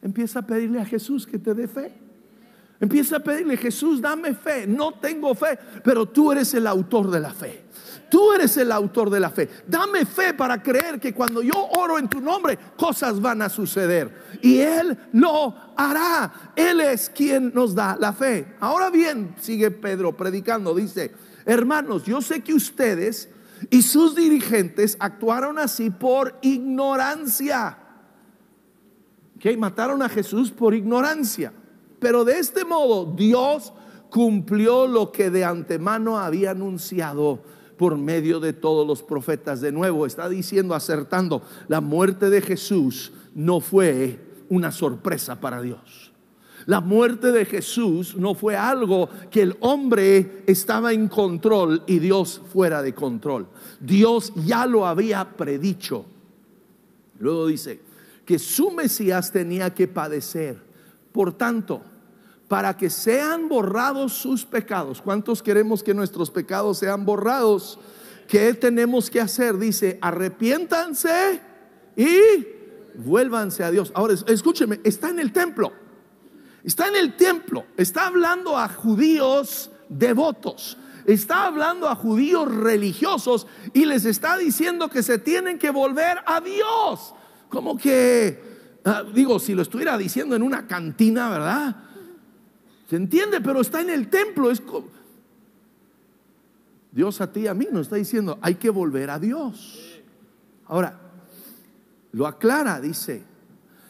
Empieza 0.00 0.38
a 0.38 0.46
pedirle 0.46 0.78
a 0.78 0.84
Jesús 0.84 1.26
que 1.26 1.40
te 1.40 1.54
dé 1.54 1.66
fe. 1.66 1.92
Empieza 2.78 3.16
a 3.16 3.20
pedirle, 3.20 3.56
Jesús, 3.56 4.00
dame 4.00 4.32
fe. 4.34 4.64
No 4.64 4.94
tengo 4.94 5.34
fe, 5.34 5.58
pero 5.82 6.06
tú 6.06 6.30
eres 6.30 6.54
el 6.54 6.68
autor 6.68 7.10
de 7.10 7.18
la 7.18 7.30
fe. 7.34 7.64
Tú 8.12 8.30
eres 8.30 8.58
el 8.58 8.70
autor 8.70 9.08
de 9.08 9.18
la 9.18 9.30
fe. 9.30 9.48
Dame 9.66 10.04
fe 10.04 10.34
para 10.34 10.62
creer 10.62 11.00
que 11.00 11.14
cuando 11.14 11.40
yo 11.40 11.54
oro 11.78 11.98
en 11.98 12.10
tu 12.10 12.20
nombre, 12.20 12.58
cosas 12.76 13.18
van 13.18 13.40
a 13.40 13.48
suceder. 13.48 14.36
Y 14.42 14.58
Él 14.58 14.98
lo 15.14 15.54
hará. 15.74 16.52
Él 16.54 16.82
es 16.82 17.08
quien 17.08 17.54
nos 17.54 17.74
da 17.74 17.96
la 17.98 18.12
fe. 18.12 18.54
Ahora 18.60 18.90
bien, 18.90 19.34
sigue 19.40 19.70
Pedro 19.70 20.14
predicando, 20.14 20.74
dice, 20.74 21.14
hermanos, 21.46 22.04
yo 22.04 22.20
sé 22.20 22.42
que 22.42 22.52
ustedes 22.52 23.30
y 23.70 23.80
sus 23.80 24.14
dirigentes 24.14 24.98
actuaron 25.00 25.58
así 25.58 25.88
por 25.88 26.38
ignorancia. 26.42 27.78
Que 29.40 29.56
mataron 29.56 30.02
a 30.02 30.10
Jesús 30.10 30.50
por 30.50 30.74
ignorancia. 30.74 31.54
Pero 31.98 32.26
de 32.26 32.40
este 32.40 32.66
modo 32.66 33.06
Dios 33.16 33.72
cumplió 34.10 34.86
lo 34.86 35.12
que 35.12 35.30
de 35.30 35.46
antemano 35.46 36.18
había 36.18 36.50
anunciado 36.50 37.61
por 37.76 37.96
medio 37.96 38.40
de 38.40 38.52
todos 38.52 38.86
los 38.86 39.02
profetas. 39.02 39.60
De 39.60 39.72
nuevo, 39.72 40.06
está 40.06 40.28
diciendo, 40.28 40.74
acertando, 40.74 41.42
la 41.68 41.80
muerte 41.80 42.30
de 42.30 42.40
Jesús 42.40 43.12
no 43.34 43.60
fue 43.60 44.18
una 44.48 44.70
sorpresa 44.70 45.40
para 45.40 45.62
Dios. 45.62 46.12
La 46.66 46.80
muerte 46.80 47.32
de 47.32 47.44
Jesús 47.44 48.16
no 48.16 48.34
fue 48.34 48.56
algo 48.56 49.08
que 49.30 49.42
el 49.42 49.56
hombre 49.60 50.44
estaba 50.46 50.92
en 50.92 51.08
control 51.08 51.82
y 51.86 51.98
Dios 51.98 52.40
fuera 52.52 52.82
de 52.82 52.94
control. 52.94 53.48
Dios 53.80 54.32
ya 54.46 54.66
lo 54.66 54.86
había 54.86 55.36
predicho. 55.36 56.04
Luego 57.18 57.46
dice 57.46 57.80
que 58.24 58.38
su 58.38 58.70
Mesías 58.70 59.32
tenía 59.32 59.74
que 59.74 59.88
padecer. 59.88 60.62
Por 61.10 61.32
tanto, 61.32 61.82
para 62.52 62.76
que 62.76 62.90
sean 62.90 63.48
borrados 63.48 64.12
sus 64.12 64.44
pecados. 64.44 65.00
¿Cuántos 65.00 65.42
queremos 65.42 65.82
que 65.82 65.94
nuestros 65.94 66.30
pecados 66.30 66.76
sean 66.76 67.06
borrados? 67.06 67.78
¿Qué 68.28 68.52
tenemos 68.52 69.08
que 69.08 69.22
hacer? 69.22 69.56
Dice, 69.56 69.98
arrepiéntanse 70.02 71.40
y 71.96 72.46
vuélvanse 72.96 73.64
a 73.64 73.70
Dios. 73.70 73.90
Ahora, 73.94 74.12
escúcheme, 74.26 74.80
está 74.84 75.08
en 75.08 75.20
el 75.20 75.32
templo. 75.32 75.72
Está 76.62 76.88
en 76.88 76.96
el 76.96 77.16
templo. 77.16 77.64
Está 77.78 78.08
hablando 78.08 78.58
a 78.58 78.68
judíos 78.68 79.70
devotos. 79.88 80.76
Está 81.06 81.46
hablando 81.46 81.88
a 81.88 81.94
judíos 81.94 82.54
religiosos 82.54 83.46
y 83.72 83.86
les 83.86 84.04
está 84.04 84.36
diciendo 84.36 84.90
que 84.90 85.02
se 85.02 85.16
tienen 85.16 85.58
que 85.58 85.70
volver 85.70 86.18
a 86.26 86.42
Dios. 86.42 87.14
Como 87.48 87.78
que, 87.78 88.78
ah, 88.84 89.04
digo, 89.14 89.38
si 89.38 89.54
lo 89.54 89.62
estuviera 89.62 89.96
diciendo 89.96 90.36
en 90.36 90.42
una 90.42 90.66
cantina, 90.66 91.30
¿verdad? 91.30 91.91
¿Se 92.92 92.96
entiende? 92.96 93.40
Pero 93.40 93.62
está 93.62 93.80
en 93.80 93.88
el 93.88 94.10
templo. 94.10 94.50
Es 94.50 94.62
Dios 96.90 97.22
a 97.22 97.32
ti 97.32 97.40
y 97.40 97.46
a 97.46 97.54
mí 97.54 97.66
nos 97.72 97.86
está 97.86 97.96
diciendo, 97.96 98.38
hay 98.42 98.56
que 98.56 98.68
volver 98.68 99.08
a 99.08 99.18
Dios. 99.18 100.02
Ahora, 100.66 101.00
lo 102.12 102.26
aclara, 102.26 102.82
dice, 102.82 103.22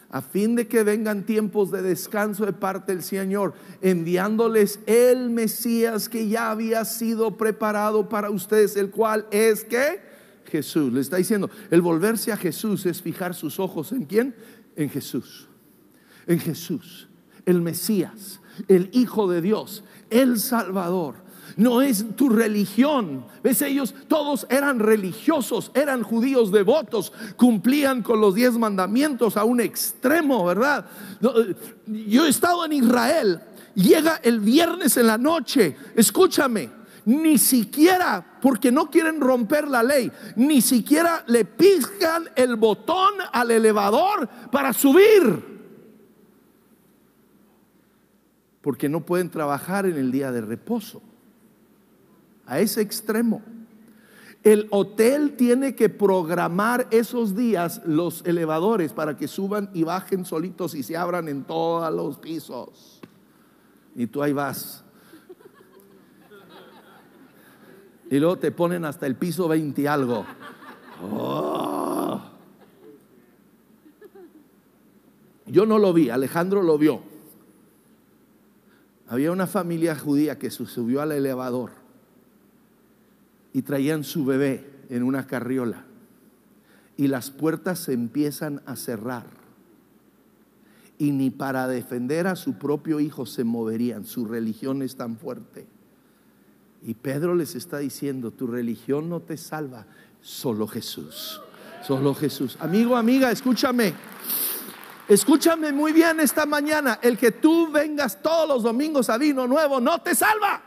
a 0.09 0.21
fin 0.21 0.55
de 0.55 0.69
que 0.69 0.83
vengan 0.83 1.25
tiempos 1.25 1.69
de 1.69 1.81
descanso 1.81 2.45
de 2.45 2.53
parte 2.53 2.93
del 2.93 3.03
Señor, 3.03 3.55
enviándoles 3.81 4.79
el 4.85 5.29
Mesías 5.31 6.07
que 6.07 6.29
ya 6.29 6.51
había 6.51 6.85
sido 6.85 7.35
preparado 7.35 8.07
para 8.07 8.29
ustedes, 8.29 8.77
el 8.77 8.89
cual 8.89 9.27
es 9.31 9.65
que 9.65 9.99
Jesús. 10.45 10.93
Le 10.93 11.01
está 11.01 11.17
diciendo, 11.17 11.49
el 11.71 11.81
volverse 11.81 12.31
a 12.31 12.37
Jesús 12.37 12.85
es 12.85 13.01
fijar 13.01 13.35
sus 13.35 13.59
ojos 13.59 13.91
en 13.91 14.05
quién? 14.05 14.33
En 14.77 14.89
Jesús. 14.89 15.49
En 16.25 16.39
Jesús, 16.39 17.09
el 17.45 17.59
Mesías 17.59 18.39
el 18.67 18.89
Hijo 18.93 19.29
de 19.29 19.41
Dios, 19.41 19.83
el 20.09 20.39
Salvador. 20.39 21.23
No 21.55 21.81
es 21.81 22.15
tu 22.15 22.29
religión. 22.29 23.25
¿Ves? 23.43 23.61
Ellos 23.61 23.93
todos 24.07 24.47
eran 24.49 24.79
religiosos, 24.79 25.71
eran 25.73 26.01
judíos 26.03 26.51
devotos, 26.51 27.13
cumplían 27.35 28.01
con 28.01 28.21
los 28.21 28.35
diez 28.35 28.53
mandamientos 28.53 29.37
a 29.37 29.43
un 29.43 29.59
extremo, 29.59 30.45
¿verdad? 30.45 30.85
Yo 31.85 32.25
he 32.25 32.29
estado 32.29 32.65
en 32.65 32.73
Israel, 32.73 33.41
llega 33.75 34.19
el 34.23 34.39
viernes 34.39 34.97
en 34.97 35.07
la 35.07 35.17
noche, 35.17 35.75
escúchame, 35.95 36.69
ni 37.05 37.37
siquiera, 37.37 38.39
porque 38.41 38.71
no 38.71 38.89
quieren 38.89 39.19
romper 39.19 39.67
la 39.67 39.83
ley, 39.83 40.11
ni 40.35 40.61
siquiera 40.61 41.23
le 41.27 41.45
piscan 41.45 42.29
el 42.35 42.55
botón 42.55 43.13
al 43.31 43.51
elevador 43.51 44.27
para 44.51 44.73
subir. 44.73 45.52
Porque 48.63 48.87
no 48.87 49.05
pueden 49.05 49.29
trabajar 49.29 49.85
en 49.85 49.97
el 49.97 50.09
día 50.09 50.31
de 50.31 50.39
reposo. 50.39 51.01
A 52.45 52.61
ese 52.61 52.81
extremo. 52.81 53.43
El 54.41 54.67
hotel 54.71 55.35
tiene 55.35 55.75
que 55.75 55.89
programar 55.89 56.87
esos 56.89 57.35
días 57.35 57.81
los 57.85 58.25
elevadores 58.25 58.93
para 58.93 59.17
que 59.17 59.27
suban 59.27 59.69
y 59.73 59.83
bajen 59.83 60.25
solitos 60.25 60.75
y 60.75 60.83
se 60.83 60.95
abran 60.95 61.27
en 61.27 61.43
todos 61.43 61.93
los 61.93 62.17
pisos. 62.17 63.01
Y 63.95 64.07
tú 64.07 64.23
ahí 64.23 64.31
vas. 64.31 64.85
Y 68.09 68.17
luego 68.17 68.37
te 68.37 68.51
ponen 68.51 68.85
hasta 68.85 69.07
el 69.07 69.17
piso 69.17 69.49
20 69.49 69.81
y 69.81 69.87
algo. 69.87 70.25
Oh. 71.01 72.21
Yo 75.47 75.65
no 75.65 75.77
lo 75.79 75.91
vi, 75.91 76.09
Alejandro 76.09 76.63
lo 76.63 76.77
vio. 76.77 77.12
Había 79.13 79.31
una 79.31 79.45
familia 79.45 79.95
judía 79.95 80.39
que 80.39 80.49
subió 80.49 80.99
al 80.99 81.11
elevador 81.11 81.69
y 83.53 83.61
traían 83.61 84.03
su 84.03 84.25
bebé 84.25 84.67
en 84.89 85.03
una 85.03 85.27
carriola 85.27 85.85
y 86.97 87.09
las 87.09 87.29
puertas 87.29 87.77
se 87.77 87.93
empiezan 87.93 88.63
a 88.65 88.75
cerrar 88.75 89.27
y 90.97 91.11
ni 91.11 91.29
para 91.29 91.67
defender 91.67 92.25
a 92.25 92.35
su 92.35 92.53
propio 92.53 92.99
hijo 92.99 93.27
se 93.27 93.43
moverían, 93.43 94.03
su 94.03 94.25
religión 94.25 94.81
es 94.81 94.95
tan 94.95 95.15
fuerte. 95.17 95.67
Y 96.81 96.95
Pedro 96.95 97.35
les 97.35 97.53
está 97.53 97.77
diciendo, 97.77 98.31
tu 98.31 98.47
religión 98.47 99.09
no 99.09 99.19
te 99.19 99.37
salva, 99.37 99.85
solo 100.23 100.65
Jesús, 100.65 101.39
solo 101.85 102.15
Jesús. 102.15 102.57
Amigo, 102.59 102.97
amiga, 102.97 103.29
escúchame. 103.29 103.93
Escúchame 105.07 105.73
muy 105.73 105.91
bien 105.91 106.19
esta 106.19 106.45
mañana, 106.45 106.99
el 107.01 107.17
que 107.17 107.31
tú 107.31 107.71
vengas 107.71 108.21
todos 108.21 108.47
los 108.47 108.63
domingos 108.63 109.09
a 109.09 109.17
vino 109.17 109.47
nuevo 109.47 109.79
no 109.79 109.99
te 110.01 110.15
salva. 110.15 110.61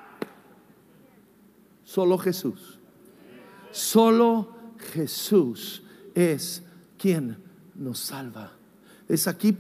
Solo 1.85 2.19
Jesús. 2.19 2.79
Solo 3.71 4.55
Jesús 4.93 5.83
es 6.15 6.63
quien 6.99 7.39
nos 7.75 7.99
salva. 7.99 8.53
Es 9.09 9.29
aquí, 9.29 9.57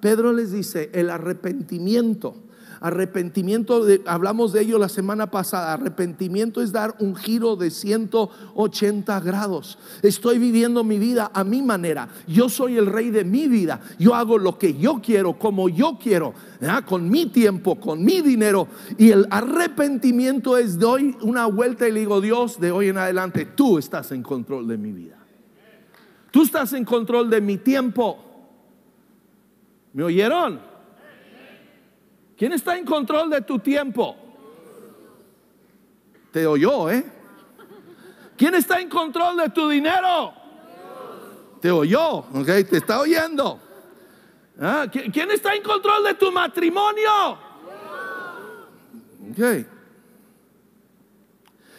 Pedro 0.00 0.32
les 0.32 0.52
dice, 0.52 0.90
el 0.92 1.10
arrepentimiento 1.10 2.36
Arrepentimiento, 2.80 3.84
hablamos 4.06 4.54
de 4.54 4.62
ello 4.62 4.78
la 4.78 4.88
semana 4.88 5.30
pasada. 5.30 5.74
Arrepentimiento 5.74 6.62
es 6.62 6.72
dar 6.72 6.94
un 6.98 7.14
giro 7.14 7.54
de 7.54 7.70
180 7.70 9.20
grados. 9.20 9.78
Estoy 10.00 10.38
viviendo 10.38 10.82
mi 10.82 10.98
vida 10.98 11.30
a 11.34 11.44
mi 11.44 11.60
manera. 11.60 12.08
Yo 12.26 12.48
soy 12.48 12.78
el 12.78 12.86
rey 12.86 13.10
de 13.10 13.24
mi 13.24 13.48
vida. 13.48 13.80
Yo 13.98 14.14
hago 14.14 14.38
lo 14.38 14.56
que 14.56 14.78
yo 14.78 15.02
quiero, 15.04 15.38
como 15.38 15.68
yo 15.68 15.98
quiero, 16.02 16.32
con 16.86 17.10
mi 17.10 17.26
tiempo, 17.26 17.78
con 17.78 18.02
mi 18.02 18.22
dinero. 18.22 18.66
Y 18.96 19.10
el 19.10 19.26
arrepentimiento 19.30 20.56
es 20.56 20.78
doy 20.78 21.14
una 21.20 21.44
vuelta 21.46 21.86
y 21.86 21.92
le 21.92 22.00
digo, 22.00 22.22
Dios, 22.22 22.58
de 22.58 22.70
hoy 22.70 22.88
en 22.88 22.96
adelante, 22.96 23.44
tú 23.44 23.76
estás 23.76 24.10
en 24.12 24.22
control 24.22 24.66
de 24.66 24.78
mi 24.78 24.92
vida. 24.92 25.18
Tú 26.30 26.44
estás 26.44 26.72
en 26.72 26.86
control 26.86 27.28
de 27.28 27.42
mi 27.42 27.58
tiempo. 27.58 28.24
¿Me 29.92 30.02
oyeron? 30.02 30.69
¿Quién 32.40 32.54
está 32.54 32.78
en 32.78 32.86
control 32.86 33.28
de 33.28 33.42
tu 33.42 33.58
tiempo? 33.58 34.16
Te 36.32 36.46
oyó, 36.46 36.90
¿eh? 36.90 37.04
¿Quién 38.34 38.54
está 38.54 38.80
en 38.80 38.88
control 38.88 39.36
de 39.36 39.50
tu 39.50 39.68
dinero? 39.68 40.32
Te 41.60 41.70
oyó, 41.70 42.00
¿ok? 42.00 42.46
Te 42.46 42.78
está 42.78 42.98
oyendo. 43.00 43.60
Ah, 44.58 44.86
¿Quién 44.90 45.30
está 45.30 45.54
en 45.54 45.62
control 45.62 46.02
de 46.02 46.14
tu 46.14 46.32
matrimonio? 46.32 47.10
Ok. 49.32 49.66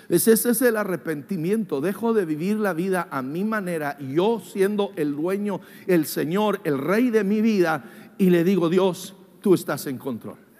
Ese 0.09 0.33
es 0.33 0.61
el 0.61 0.77
arrepentimiento. 0.77 1.81
Dejo 1.81 2.13
de 2.13 2.23
vivir 2.25 2.57
la 2.57 2.73
vida 2.73 3.07
a 3.09 3.23
mi 3.23 3.43
manera, 3.43 3.97
yo 3.97 4.39
siendo 4.39 4.91
el 4.95 5.15
dueño, 5.15 5.59
el 5.87 6.05
Señor, 6.05 6.61
el 6.65 6.77
Rey 6.77 7.09
de 7.09 7.23
mi 7.23 7.41
vida, 7.41 7.83
y 8.19 8.29
le 8.29 8.43
digo, 8.43 8.69
Dios, 8.69 9.15
tú 9.41 9.55
estás 9.55 9.87
en 9.87 9.97
control. 9.97 10.50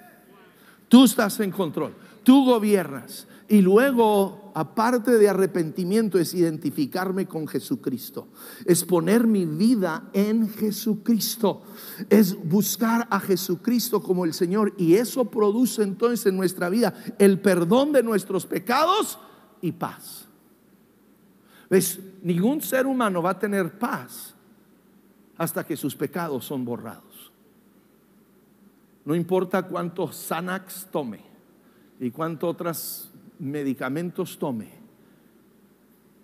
Tú 0.92 1.06
estás 1.06 1.40
en 1.40 1.52
control. 1.52 1.94
Tú 2.22 2.44
gobiernas. 2.44 3.26
Y 3.48 3.62
luego, 3.62 4.52
aparte 4.54 5.12
de 5.12 5.30
arrepentimiento, 5.30 6.20
es 6.20 6.34
identificarme 6.34 7.28
con 7.28 7.48
Jesucristo. 7.48 8.28
Es 8.66 8.84
poner 8.84 9.26
mi 9.26 9.46
vida 9.46 10.10
en 10.12 10.50
Jesucristo. 10.50 11.62
Es 12.10 12.36
buscar 12.44 13.08
a 13.10 13.22
Jesucristo 13.22 14.04
como 14.04 14.26
el 14.26 14.34
Señor. 14.34 14.74
Y 14.78 14.96
eso 14.96 15.24
produce 15.24 15.82
entonces 15.82 16.26
en 16.26 16.36
nuestra 16.36 16.68
vida 16.68 16.94
el 17.20 17.40
perdón 17.40 17.94
de 17.94 18.04
nuestros 18.04 18.46
pecados 18.46 19.18
y 19.62 19.72
paz. 19.72 20.28
¿Ves? 21.70 22.02
Ningún 22.22 22.60
ser 22.60 22.86
humano 22.86 23.22
va 23.22 23.30
a 23.30 23.40
tener 23.40 23.80
paz 23.80 24.36
hasta 25.38 25.66
que 25.66 25.78
sus 25.78 25.96
pecados 25.96 26.44
son 26.44 26.66
borrados. 26.66 27.11
No 29.06 29.16
importa 29.16 29.64
cuántos 29.64 30.16
Xanax 30.28 30.88
tome 30.92 31.22
y 32.00 32.12
cuántos 32.12 32.50
otros 32.50 33.12
medicamentos 33.40 34.38
tome, 34.38 34.82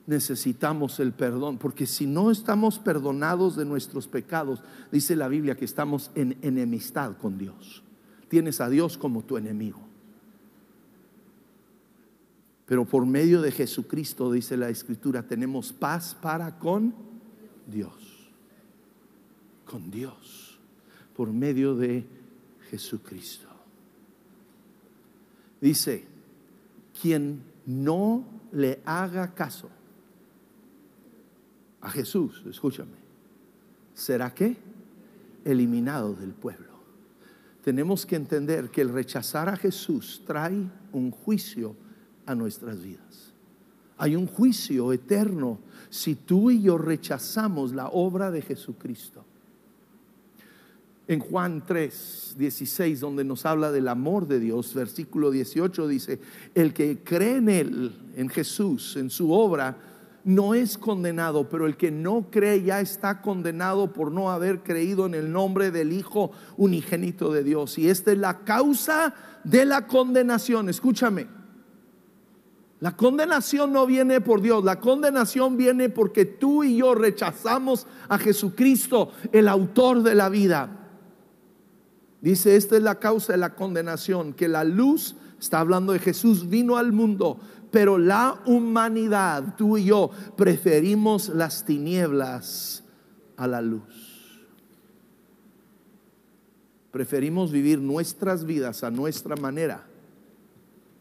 necesitamos 0.06 1.00
el 1.00 1.12
perdón, 1.12 1.58
porque 1.58 1.86
si 1.86 2.06
no 2.06 2.32
estamos 2.32 2.80
perdonados 2.80 3.56
de 3.56 3.66
nuestros 3.66 4.08
pecados, 4.08 4.63
dice 4.92 5.16
la 5.16 5.28
Biblia 5.28 5.56
que 5.56 5.66
estamos 5.66 6.12
en 6.16 6.38
enemistad 6.42 7.18
con 7.18 7.38
Dios. 7.38 7.84
Tienes 8.30 8.62
a 8.62 8.70
Dios 8.70 8.98
como 8.98 9.24
tu 9.24 9.38
enemigo. 9.38 9.80
Pero 12.66 12.86
por 12.86 13.06
medio 13.06 13.42
de 13.42 13.52
Jesucristo, 13.52 14.32
dice 14.32 14.58
la 14.58 14.70
Escritura, 14.70 15.24
tenemos 15.24 15.72
paz 15.72 16.16
para 16.22 16.58
con 16.60 16.94
Dios. 17.66 18.32
Con 19.66 19.90
Dios. 19.90 20.60
Por 21.16 21.32
medio 21.32 21.76
de 21.76 22.06
Jesucristo. 22.69 23.47
Dice, 25.60 26.06
quien 27.01 27.41
no 27.65 28.23
le 28.51 28.80
haga 28.86 29.34
caso 29.34 29.69
a 31.82 31.89
Jesús, 31.89 32.43
escúchame, 32.49 32.97
será 33.93 34.34
que 34.34 34.58
eliminado 35.43 36.13
del 36.13 36.34
pueblo. 36.34 36.77
Tenemos 37.63 38.06
que 38.06 38.15
entender 38.15 38.69
que 38.69 38.82
el 38.82 38.89
rechazar 38.89 39.49
a 39.49 39.58
Jesús 39.58 40.21
trae 40.25 40.69
un 40.93 41.12
juicio 41.12 41.75
a 42.25 42.36
nuestras 42.36 42.82
vidas. 42.82 43.34
Hay 43.97 44.15
un 44.15 44.27
juicio 44.27 44.93
eterno 44.93 45.60
si 45.89 46.15
tú 46.15 46.51
y 46.51 46.62
yo 46.62 46.77
rechazamos 46.77 47.73
la 47.73 47.88
obra 47.88 48.32
de 48.32 48.41
Jesucristo. 48.41 49.25
En 51.08 51.20
Juan 51.22 51.63
3, 51.65 52.36
16, 52.38 53.00
donde 53.00 53.24
nos 53.24 53.46
habla 53.46 53.72
del 53.72 53.88
amor 53.88 54.28
de 54.28 54.39
Dios, 54.39 54.74
versículo 54.74 55.32
18 55.32 55.88
dice, 55.88 56.20
el 56.54 56.74
que 56.74 57.02
cree 57.02 57.38
en 57.38 57.48
Él, 57.50 57.98
en 58.17 58.28
Jesús, 58.28 58.98
en 58.98 59.10
su 59.10 59.32
obra, 59.32 59.78
no 60.26 60.54
es 60.54 60.78
condenado, 60.78 61.48
pero 61.48 61.65
el 61.65 61.78
que 61.78 61.89
no 61.89 62.28
cree 62.30 62.62
ya 62.62 62.82
está 62.82 63.22
condenado 63.22 63.93
por 63.93 64.12
no 64.12 64.30
haber 64.30 64.62
creído 64.62 65.06
en 65.06 65.13
el 65.13 65.32
nombre 65.32 65.72
del 65.72 65.93
Hijo 65.93 66.32
unigénito 66.58 67.32
de 67.32 67.46
Dios. 67.46 67.78
Y 67.78 67.89
esta 67.89 68.12
es 68.12 68.17
la 68.17 68.39
causa 68.39 69.13
de 69.46 69.63
la 69.63 69.88
condenación. 69.88 70.67
Escúchame, 70.67 71.28
la 72.82 72.98
condenación 72.98 73.72
no 73.72 73.86
viene 73.86 74.20
por 74.20 74.41
Dios, 74.41 74.65
la 74.65 74.82
condenación 74.82 75.56
viene 75.56 75.88
porque 75.88 76.26
tú 76.26 76.65
y 76.65 76.76
yo 76.76 76.93
rechazamos 76.93 77.88
a 78.10 78.17
Jesucristo, 78.17 79.13
el 79.32 79.48
autor 79.48 80.04
de 80.04 80.13
la 80.13 80.28
vida. 80.28 80.87
Dice, 82.21 82.56
esta 82.56 82.77
es 82.77 82.84
la 82.84 82.99
causa 82.99 83.34
de 83.34 83.39
la 83.39 83.56
condenación, 83.56 84.34
que 84.34 84.47
la 84.47 84.63
luz, 84.63 85.15
está 85.39 85.60
hablando 85.60 85.93
de 85.93 85.99
Jesús, 85.99 86.49
vino 86.49 86.77
al 86.77 86.91
mundo, 86.91 87.39
pero 87.71 87.97
la 87.97 88.41
humanidad, 88.45 89.56
tú 89.56 89.77
y 89.77 89.86
yo, 89.86 90.10
preferimos 90.36 91.30
las 91.30 91.63
tinieblas 91.63 92.84
a 93.36 93.47
la 93.47 93.62
luz. 93.62 94.47
Preferimos 96.91 97.51
vivir 97.51 97.80
nuestras 97.80 98.45
vidas 98.45 98.84
a 98.84 98.89
nuestra 98.89 99.36
manera 99.36 99.86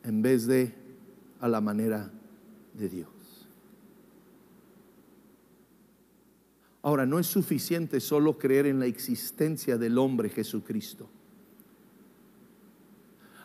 en 0.03 0.21
vez 0.21 0.47
de 0.47 0.75
a 1.41 1.49
la 1.49 1.61
manera 1.61 2.11
de 2.75 2.89
Dios. 2.89 3.16
Ahora, 6.87 7.05
no 7.05 7.19
es 7.19 7.27
suficiente 7.27 7.99
solo 7.99 8.39
creer 8.39 8.67
en 8.67 8.79
la 8.79 8.87
existencia 8.87 9.77
del 9.77 9.99
hombre 9.99 10.29
Jesucristo. 10.29 11.09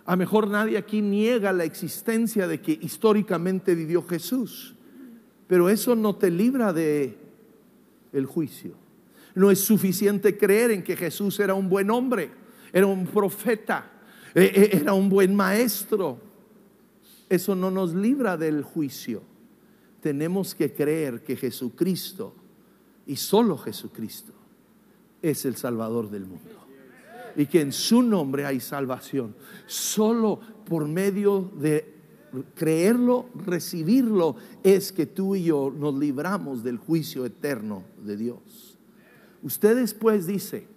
A 0.06 0.16
mejor 0.16 0.48
nadie 0.48 0.78
aquí 0.78 1.02
niega 1.02 1.52
la 1.52 1.64
existencia 1.64 2.48
de 2.48 2.62
que 2.62 2.78
históricamente 2.80 3.74
vivió 3.74 4.04
Jesús, 4.04 4.76
pero 5.48 5.70
eso 5.70 5.96
no 5.96 6.16
te 6.18 6.30
libra 6.30 6.72
de 6.72 7.18
el 8.14 8.28
juicio. 8.28 8.76
No 9.34 9.50
es 9.50 9.60
suficiente 9.60 10.38
creer 10.38 10.70
en 10.70 10.84
que 10.84 10.96
Jesús 10.96 11.40
era 11.40 11.56
un 11.56 11.68
buen 11.68 11.90
hombre, 11.90 12.30
era 12.72 12.86
un 12.86 13.08
profeta, 13.08 13.92
e, 14.36 14.70
e, 14.72 14.78
era 14.78 14.94
un 14.94 15.10
buen 15.10 15.36
maestro, 15.36 16.20
eso 17.28 17.56
no 17.56 17.72
nos 17.72 17.96
libra 17.96 18.38
del 18.38 18.62
juicio. 18.62 19.24
Tenemos 20.00 20.54
que 20.54 20.72
creer 20.72 21.24
que 21.24 21.36
Jesucristo 21.36 22.36
y 23.12 23.18
solo 23.18 23.58
Jesucristo 23.58 24.32
es 25.22 25.44
el 25.44 25.58
Salvador 25.58 26.10
del 26.10 26.26
mundo. 26.26 26.66
Y 27.36 27.46
que 27.46 27.60
en 27.60 27.74
su 27.74 28.02
nombre 28.02 28.46
hay 28.46 28.62
salvación. 28.62 29.36
Solo 29.66 30.40
por 30.66 30.88
medio 30.88 31.52
de 31.60 31.94
creerlo, 32.56 33.26
recibirlo, 33.36 34.38
es 34.64 34.94
que 34.94 35.08
tú 35.08 35.36
y 35.36 35.44
yo 35.44 35.74
nos 35.78 35.94
libramos 35.96 36.64
del 36.64 36.78
juicio 36.78 37.26
eterno 37.26 37.84
de 38.02 38.16
Dios. 38.16 38.80
Usted 39.44 39.76
después 39.76 40.26
dice, 40.26 40.70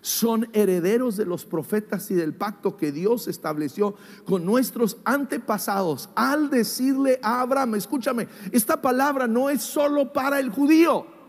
son 0.00 0.48
herederos 0.52 1.16
de 1.16 1.24
los 1.24 1.44
profetas 1.44 2.10
y 2.10 2.14
del 2.14 2.34
pacto 2.34 2.76
que 2.76 2.90
Dios 2.90 3.28
estableció 3.28 3.94
con 4.24 4.44
nuestros 4.44 4.96
antepasados 5.04 6.08
al 6.16 6.50
decirle 6.50 7.20
a 7.22 7.42
Abraham, 7.42 7.76
escúchame, 7.76 8.26
esta 8.50 8.82
palabra 8.82 9.28
no 9.28 9.50
es 9.50 9.62
solo 9.62 10.12
para 10.12 10.40
el 10.40 10.50
judío, 10.50 11.19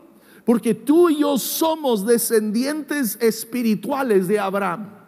porque 0.46 0.74
tú 0.74 1.10
y 1.10 1.20
yo 1.20 1.38
somos 1.38 2.06
descendientes 2.06 3.18
espirituales 3.22 4.28
de 4.28 4.40
Abraham. 4.40 5.02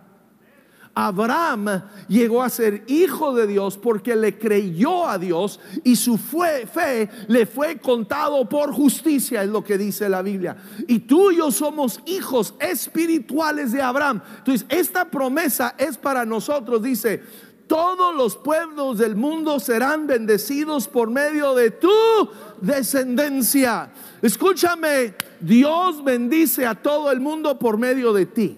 Abraham 0.96 1.82
llegó 2.08 2.44
a 2.44 2.50
ser 2.50 2.84
hijo 2.88 3.34
de 3.34 3.48
Dios 3.48 3.78
porque 3.78 4.16
le 4.16 4.38
creyó 4.38 5.08
a 5.08 5.18
Dios 5.18 5.60
y 5.84 5.96
su 5.96 6.18
fe 6.20 7.10
le 7.28 7.46
fue 7.48 7.80
contado 7.80 8.48
por 8.48 8.72
justicia, 8.72 9.44
es 9.44 9.50
lo 9.50 9.64
que 9.64 9.80
dice 9.80 10.08
la 10.08 10.22
Biblia. 10.22 10.56
Y 10.88 11.00
tú 11.00 11.32
y 11.32 11.38
yo 11.38 11.52
somos 11.52 12.00
hijos 12.06 12.54
espirituales 12.60 13.72
de 13.72 13.82
Abraham. 13.82 14.22
Entonces, 14.38 14.68
esta 14.70 15.10
promesa 15.10 15.74
es 15.80 15.98
para 15.98 16.26
nosotros, 16.26 16.84
dice, 16.84 17.24
todos 17.68 18.16
los 18.16 18.36
pueblos 18.36 18.98
del 18.98 19.16
mundo 19.16 19.60
serán 19.60 20.08
bendecidos 20.08 20.88
por 20.88 21.10
medio 21.10 21.56
de 21.56 21.72
tu 21.72 21.90
descendencia. 22.62 23.92
Escúchame, 24.22 25.16
Dios 25.40 26.04
bendice 26.04 26.66
a 26.66 26.76
todo 26.76 27.12
el 27.12 27.20
mundo 27.20 27.58
por 27.58 27.78
medio 27.78 28.14
de 28.14 28.26
ti 28.26 28.58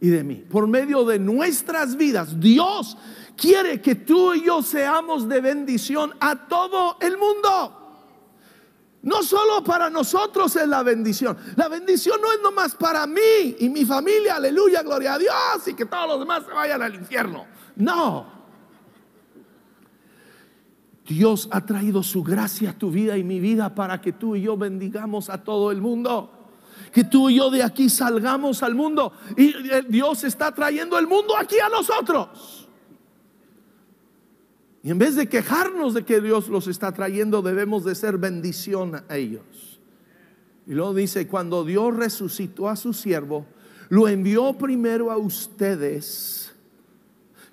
y 0.00 0.08
de 0.08 0.22
mí. 0.24 0.36
Por 0.36 0.66
medio 0.66 1.04
de 1.04 1.18
nuestras 1.18 1.96
vidas, 1.96 2.38
Dios 2.40 2.96
quiere 3.36 3.80
que 3.80 3.94
tú 3.94 4.34
y 4.34 4.44
yo 4.44 4.62
seamos 4.62 5.28
de 5.28 5.40
bendición 5.40 6.14
a 6.20 6.46
todo 6.46 6.96
el 7.00 7.16
mundo. 7.16 7.83
No 9.04 9.22
solo 9.22 9.62
para 9.62 9.90
nosotros 9.90 10.56
es 10.56 10.66
la 10.66 10.82
bendición. 10.82 11.36
La 11.56 11.68
bendición 11.68 12.20
no 12.20 12.32
es 12.32 12.40
nomás 12.42 12.74
para 12.74 13.06
mí 13.06 13.56
y 13.58 13.68
mi 13.68 13.84
familia, 13.84 14.36
aleluya, 14.36 14.82
gloria 14.82 15.14
a 15.14 15.18
Dios, 15.18 15.68
y 15.68 15.74
que 15.74 15.84
todos 15.84 16.08
los 16.08 16.20
demás 16.20 16.42
se 16.46 16.52
vayan 16.52 16.82
al 16.82 16.94
infierno. 16.94 17.46
No. 17.76 18.26
Dios 21.06 21.48
ha 21.52 21.60
traído 21.66 22.02
su 22.02 22.22
gracia 22.22 22.70
a 22.70 22.72
tu 22.72 22.90
vida 22.90 23.18
y 23.18 23.24
mi 23.24 23.40
vida 23.40 23.74
para 23.74 24.00
que 24.00 24.12
tú 24.12 24.36
y 24.36 24.42
yo 24.42 24.56
bendigamos 24.56 25.28
a 25.28 25.44
todo 25.44 25.70
el 25.70 25.82
mundo 25.82 26.40
que 26.94 27.02
tú 27.02 27.28
y 27.28 27.36
yo 27.36 27.50
de 27.50 27.62
aquí 27.62 27.88
salgamos 27.88 28.62
al 28.62 28.76
mundo. 28.76 29.12
Y 29.36 29.48
eh, 29.48 29.84
Dios 29.88 30.22
está 30.22 30.52
trayendo 30.52 30.96
el 30.96 31.08
mundo 31.08 31.36
aquí 31.36 31.58
a 31.58 31.68
nosotros. 31.68 32.63
Y 34.84 34.90
en 34.90 34.98
vez 34.98 35.16
de 35.16 35.30
quejarnos 35.30 35.94
de 35.94 36.04
que 36.04 36.20
Dios 36.20 36.48
los 36.48 36.68
está 36.68 36.92
trayendo, 36.92 37.40
debemos 37.40 37.84
de 37.84 37.94
ser 37.94 38.18
bendición 38.18 39.02
a 39.08 39.16
ellos. 39.16 39.80
Y 40.66 40.74
luego 40.74 40.92
dice, 40.92 41.26
cuando 41.26 41.64
Dios 41.64 41.96
resucitó 41.96 42.68
a 42.68 42.76
su 42.76 42.92
siervo, 42.92 43.46
lo 43.88 44.08
envió 44.08 44.52
primero 44.58 45.10
a 45.10 45.16
ustedes. 45.16 46.52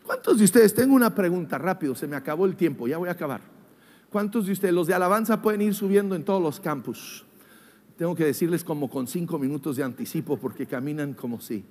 ¿Cuántos 0.05 0.39
de 0.39 0.43
ustedes? 0.43 0.73
Tengo 0.73 0.93
una 0.93 1.15
pregunta 1.15 1.57
rápido, 1.57 1.95
se 1.95 2.05
me 2.05 2.17
acabó 2.17 2.45
el 2.45 2.57
tiempo, 2.57 2.85
ya 2.85 2.97
voy 2.97 3.07
a 3.07 3.13
acabar. 3.13 3.39
¿Cuántos 4.09 4.45
de 4.45 4.51
ustedes, 4.51 4.73
los 4.73 4.87
de 4.87 4.93
alabanza, 4.93 5.41
pueden 5.41 5.61
ir 5.61 5.73
subiendo 5.73 6.15
en 6.15 6.25
todos 6.25 6.43
los 6.43 6.59
campus? 6.59 7.23
Tengo 7.97 8.13
que 8.13 8.25
decirles 8.25 8.65
como 8.65 8.89
con 8.89 9.07
cinco 9.07 9.39
minutos 9.39 9.77
de 9.77 9.83
anticipo 9.83 10.35
porque 10.35 10.65
caminan 10.65 11.13
como 11.13 11.39
si, 11.39 11.63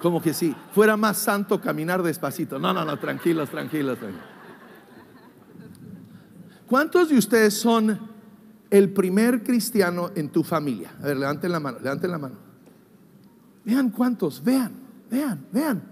como 0.00 0.20
que 0.20 0.34
si 0.34 0.56
fuera 0.72 0.96
más 0.96 1.18
santo 1.18 1.60
caminar 1.60 2.02
despacito. 2.02 2.58
No, 2.58 2.72
no, 2.72 2.84
no, 2.84 2.98
tranquilos, 2.98 3.48
tranquilos, 3.48 3.96
tranquilos. 3.96 4.29
¿Cuántos 6.70 7.08
de 7.08 7.18
ustedes 7.18 7.54
son 7.54 7.98
el 8.70 8.90
primer 8.90 9.42
cristiano 9.42 10.12
en 10.14 10.28
tu 10.28 10.44
familia? 10.44 10.94
A 11.02 11.06
ver, 11.06 11.16
levanten 11.16 11.50
la 11.50 11.58
mano, 11.58 11.80
levanten 11.82 12.08
la 12.12 12.18
mano. 12.18 12.36
Vean 13.64 13.90
cuántos, 13.90 14.40
vean, 14.44 14.70
vean, 15.10 15.44
vean. 15.50 15.82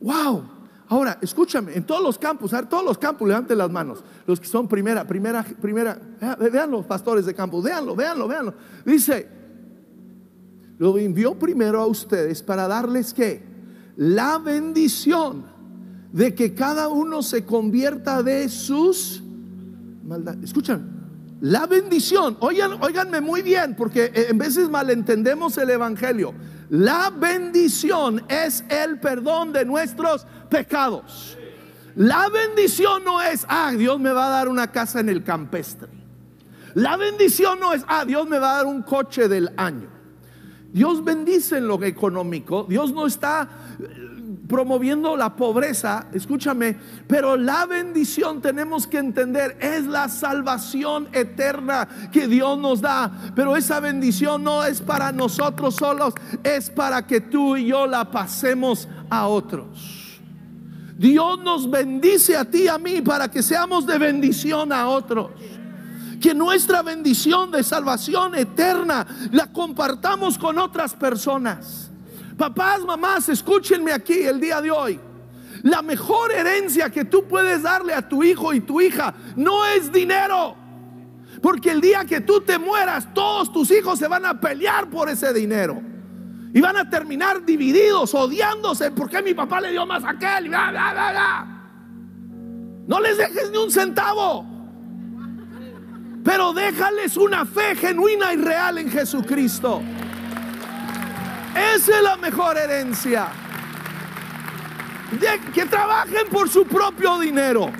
Wow. 0.00 0.44
Ahora, 0.86 1.18
escúchame, 1.20 1.74
en 1.74 1.84
todos 1.84 2.00
los 2.00 2.16
campos, 2.16 2.52
a 2.54 2.60
ver, 2.60 2.68
todos 2.68 2.84
los 2.84 2.96
campos, 2.96 3.26
levanten 3.26 3.58
las 3.58 3.68
manos. 3.72 4.04
Los 4.24 4.38
que 4.38 4.46
son 4.46 4.68
primera, 4.68 5.04
primera, 5.04 5.42
primera, 5.42 5.98
vean 6.38 6.70
los 6.70 6.86
pastores 6.86 7.26
de 7.26 7.34
campo, 7.34 7.60
véanlo, 7.60 7.96
véanlo, 7.96 8.28
véanlo. 8.28 8.54
Dice, 8.86 9.28
lo 10.78 10.96
envió 10.96 11.36
primero 11.36 11.80
a 11.80 11.86
ustedes 11.86 12.40
para 12.40 12.68
darles 12.68 13.12
que 13.12 13.42
la 13.96 14.38
bendición 14.38 15.44
de 16.12 16.36
que 16.36 16.54
cada 16.54 16.86
uno 16.86 17.20
se 17.24 17.44
convierta 17.44 18.22
de 18.22 18.48
sus 18.48 19.23
maldades. 20.04 20.44
Escuchan, 20.44 21.04
la 21.40 21.66
bendición, 21.66 22.36
oigan, 22.40 22.82
oiganme 22.82 23.20
muy 23.20 23.42
bien, 23.42 23.74
porque 23.76 24.10
en 24.14 24.38
veces 24.38 24.68
malentendemos 24.70 25.58
el 25.58 25.70
evangelio. 25.70 26.34
La 26.70 27.10
bendición 27.10 28.24
es 28.28 28.64
el 28.68 28.98
perdón 28.98 29.52
de 29.52 29.64
nuestros 29.64 30.26
pecados. 30.48 31.36
La 31.96 32.28
bendición 32.28 33.04
no 33.04 33.20
es, 33.20 33.44
ah, 33.48 33.72
Dios 33.76 34.00
me 34.00 34.10
va 34.10 34.26
a 34.26 34.30
dar 34.30 34.48
una 34.48 34.72
casa 34.72 35.00
en 35.00 35.08
el 35.08 35.22
campestre. 35.22 35.88
La 36.74 36.96
bendición 36.96 37.60
no 37.60 37.72
es, 37.72 37.84
ah, 37.86 38.04
Dios 38.04 38.28
me 38.28 38.38
va 38.38 38.52
a 38.52 38.56
dar 38.56 38.66
un 38.66 38.82
coche 38.82 39.28
del 39.28 39.50
año. 39.56 39.88
Dios 40.72 41.04
bendice 41.04 41.58
en 41.58 41.68
lo 41.68 41.80
económico. 41.84 42.66
Dios 42.68 42.92
no 42.92 43.06
está 43.06 43.48
promoviendo 44.48 45.16
la 45.16 45.36
pobreza, 45.36 46.06
escúchame, 46.12 46.76
pero 47.06 47.36
la 47.36 47.66
bendición 47.66 48.42
tenemos 48.42 48.86
que 48.86 48.98
entender 48.98 49.56
es 49.60 49.86
la 49.86 50.08
salvación 50.08 51.08
eterna 51.12 51.88
que 52.12 52.26
Dios 52.26 52.58
nos 52.58 52.80
da, 52.80 53.10
pero 53.34 53.56
esa 53.56 53.80
bendición 53.80 54.44
no 54.44 54.64
es 54.64 54.80
para 54.80 55.12
nosotros 55.12 55.76
solos, 55.76 56.14
es 56.42 56.70
para 56.70 57.06
que 57.06 57.20
tú 57.20 57.56
y 57.56 57.68
yo 57.68 57.86
la 57.86 58.10
pasemos 58.10 58.88
a 59.08 59.28
otros. 59.28 60.20
Dios 60.96 61.40
nos 61.40 61.68
bendice 61.68 62.36
a 62.36 62.44
ti 62.44 62.64
y 62.64 62.68
a 62.68 62.78
mí 62.78 63.00
para 63.02 63.28
que 63.28 63.42
seamos 63.42 63.86
de 63.86 63.98
bendición 63.98 64.72
a 64.72 64.88
otros 64.88 65.30
que 66.20 66.32
nuestra 66.32 66.80
bendición 66.80 67.50
de 67.50 67.62
salvación 67.62 68.34
eterna 68.34 69.06
la 69.30 69.52
compartamos 69.52 70.38
con 70.38 70.58
otras 70.58 70.94
personas. 70.94 71.90
Papás, 72.36 72.84
mamás, 72.84 73.28
escúchenme 73.28 73.92
aquí 73.92 74.20
el 74.24 74.40
día 74.40 74.60
de 74.60 74.70
hoy. 74.70 75.00
La 75.62 75.82
mejor 75.82 76.32
herencia 76.32 76.90
que 76.90 77.04
tú 77.04 77.24
puedes 77.26 77.62
darle 77.62 77.94
a 77.94 78.06
tu 78.06 78.22
hijo 78.22 78.52
y 78.52 78.60
tu 78.60 78.80
hija 78.80 79.14
no 79.36 79.64
es 79.66 79.90
dinero. 79.92 80.56
Porque 81.40 81.70
el 81.70 81.80
día 81.80 82.04
que 82.04 82.20
tú 82.20 82.40
te 82.40 82.58
mueras, 82.58 83.12
todos 83.14 83.52
tus 83.52 83.70
hijos 83.70 83.98
se 83.98 84.08
van 84.08 84.24
a 84.26 84.40
pelear 84.40 84.88
por 84.90 85.08
ese 85.08 85.32
dinero. 85.32 85.80
Y 86.52 86.60
van 86.60 86.76
a 86.76 86.88
terminar 86.88 87.44
divididos, 87.44 88.14
odiándose. 88.14 88.90
porque 88.90 89.22
mi 89.22 89.34
papá 89.34 89.60
le 89.60 89.70
dio 89.70 89.86
más 89.86 90.04
a 90.04 90.10
aquel? 90.10 90.50
No 92.86 93.00
les 93.00 93.16
dejes 93.16 93.50
ni 93.50 93.58
un 93.58 93.70
centavo. 93.70 94.46
Pero 96.24 96.52
déjales 96.52 97.16
una 97.16 97.44
fe 97.44 97.74
genuina 97.76 98.32
y 98.32 98.36
real 98.36 98.78
en 98.78 98.90
Jesucristo. 98.90 99.82
Esa 101.54 101.96
es 101.96 102.02
la 102.02 102.16
mejor 102.16 102.56
herencia. 102.56 103.28
que 105.54 105.64
trabajen 105.66 106.26
por 106.30 106.48
su 106.48 106.64
propio 106.64 107.20
dinero. 107.20 107.70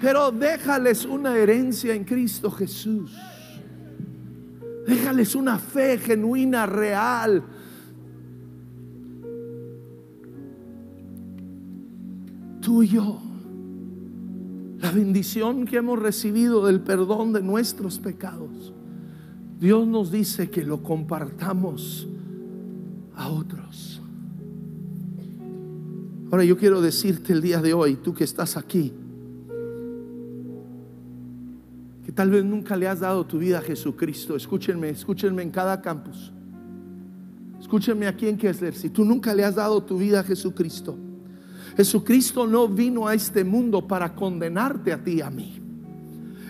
Pero 0.00 0.30
déjales 0.30 1.04
una 1.04 1.36
herencia 1.36 1.94
en 1.94 2.04
Cristo 2.04 2.50
Jesús. 2.50 3.16
Déjales 4.86 5.34
una 5.34 5.58
fe 5.58 5.96
genuina, 5.96 6.66
real. 6.66 7.42
Tú 12.60 12.82
y 12.82 12.88
yo. 12.88 13.22
La 14.80 14.90
bendición 14.90 15.64
que 15.64 15.76
hemos 15.76 16.00
recibido 16.00 16.66
del 16.66 16.80
perdón 16.80 17.32
de 17.32 17.40
nuestros 17.40 18.00
pecados. 18.00 18.74
Dios 19.60 19.86
nos 19.86 20.10
dice 20.10 20.50
que 20.50 20.64
lo 20.64 20.82
compartamos 20.82 22.08
a 23.16 23.28
otros. 23.28 24.00
Ahora 26.30 26.44
yo 26.44 26.56
quiero 26.56 26.80
decirte 26.80 27.32
el 27.32 27.42
día 27.42 27.60
de 27.60 27.74
hoy, 27.74 27.96
tú 27.96 28.14
que 28.14 28.24
estás 28.24 28.56
aquí, 28.56 28.92
que 32.04 32.12
tal 32.12 32.30
vez 32.30 32.44
nunca 32.44 32.76
le 32.76 32.88
has 32.88 33.00
dado 33.00 33.26
tu 33.26 33.38
vida 33.38 33.58
a 33.58 33.62
Jesucristo. 33.62 34.34
Escúchenme, 34.34 34.88
escúchenme 34.88 35.42
en 35.42 35.50
cada 35.50 35.80
campus. 35.80 36.32
Escúchenme 37.60 38.06
aquí 38.06 38.28
en 38.28 38.36
Kessler, 38.36 38.74
si 38.74 38.90
tú 38.90 39.04
nunca 39.04 39.34
le 39.34 39.44
has 39.44 39.54
dado 39.54 39.82
tu 39.82 39.98
vida 39.98 40.20
a 40.20 40.24
Jesucristo. 40.24 40.96
Jesucristo 41.76 42.46
no 42.46 42.68
vino 42.68 43.06
a 43.06 43.14
este 43.14 43.44
mundo 43.44 43.86
para 43.86 44.14
condenarte 44.14 44.92
a 44.92 45.02
ti 45.02 45.12
y 45.12 45.20
a 45.20 45.30
mí. 45.30 45.60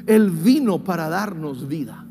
Él 0.07 0.31
vino 0.31 0.83
para 0.83 1.09
darnos 1.09 1.69
vida. 1.69 2.02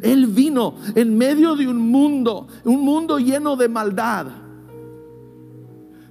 Él 0.00 0.26
vino 0.26 0.76
en 0.94 1.16
medio 1.16 1.56
de 1.56 1.68
un 1.68 1.78
mundo, 1.78 2.48
un 2.64 2.80
mundo 2.80 3.18
lleno 3.18 3.56
de 3.56 3.68
maldad. 3.68 4.26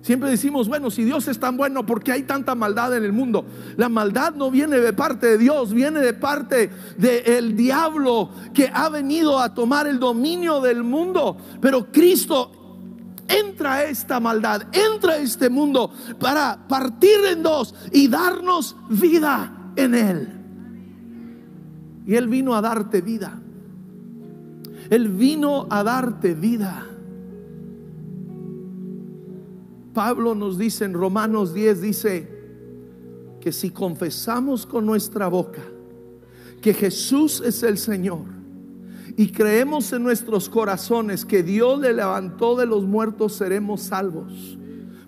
Siempre 0.02 0.32
decimos, 0.32 0.68
bueno, 0.68 0.90
si 0.90 1.04
Dios 1.04 1.28
es 1.28 1.40
tan 1.40 1.58
bueno, 1.58 1.86
¿por 1.86 2.04
qué 2.04 2.12
hay 2.12 2.24
tanta 2.24 2.56
maldad 2.56 2.98
en 2.98 3.04
el 3.04 3.14
mundo? 3.14 3.46
La 3.78 3.88
maldad 3.88 4.34
no 4.34 4.50
viene 4.50 4.80
de 4.80 4.94
parte 4.94 5.28
de 5.28 5.38
Dios, 5.38 5.74
viene 5.74 6.00
de 6.00 6.14
parte 6.14 6.72
del 6.98 7.56
diablo 7.56 8.32
que 8.52 8.72
ha 8.74 8.90
venido 8.90 9.40
a 9.40 9.54
tomar 9.54 9.86
el 9.86 10.00
dominio 10.00 10.60
del 10.60 10.84
mundo. 10.84 11.38
Pero 11.62 11.92
Cristo 11.92 12.52
entra 13.28 13.84
esta 13.84 14.20
maldad, 14.20 14.64
entra 14.72 15.18
este 15.18 15.52
mundo 15.52 15.94
para 16.20 16.68
partir 16.68 17.20
en 17.32 17.44
dos 17.44 17.76
y 17.92 18.08
darnos 18.08 18.76
vida 18.90 19.72
en 19.76 19.94
Él. 19.94 20.30
Y 22.08 22.16
Él 22.16 22.28
vino 22.28 22.56
a 22.56 22.62
darte 22.62 23.02
vida. 23.02 23.40
Él 24.92 25.08
vino 25.08 25.68
a 25.70 25.84
darte 25.84 26.34
vida. 26.34 26.86
Pablo 29.94 30.36
nos 30.36 30.58
dice 30.58 30.84
en 30.84 30.94
Romanos 30.94 31.54
10, 31.54 31.82
dice 31.82 32.42
que 33.40 33.54
si 33.54 33.70
confesamos 33.70 34.66
con 34.66 34.86
nuestra 34.86 35.30
boca 35.30 35.62
que 36.62 36.74
Jesús 36.74 37.42
es 37.46 37.64
el 37.64 37.78
Señor 37.78 38.26
y 39.16 39.32
creemos 39.32 39.94
en 39.94 40.04
nuestros 40.04 40.50
corazones 40.50 41.24
que 41.24 41.42
Dios 41.42 41.80
le 41.80 41.94
levantó 41.94 42.58
de 42.58 42.66
los 42.66 42.84
muertos, 42.84 43.34
seremos 43.34 43.84
salvos. 43.84 44.58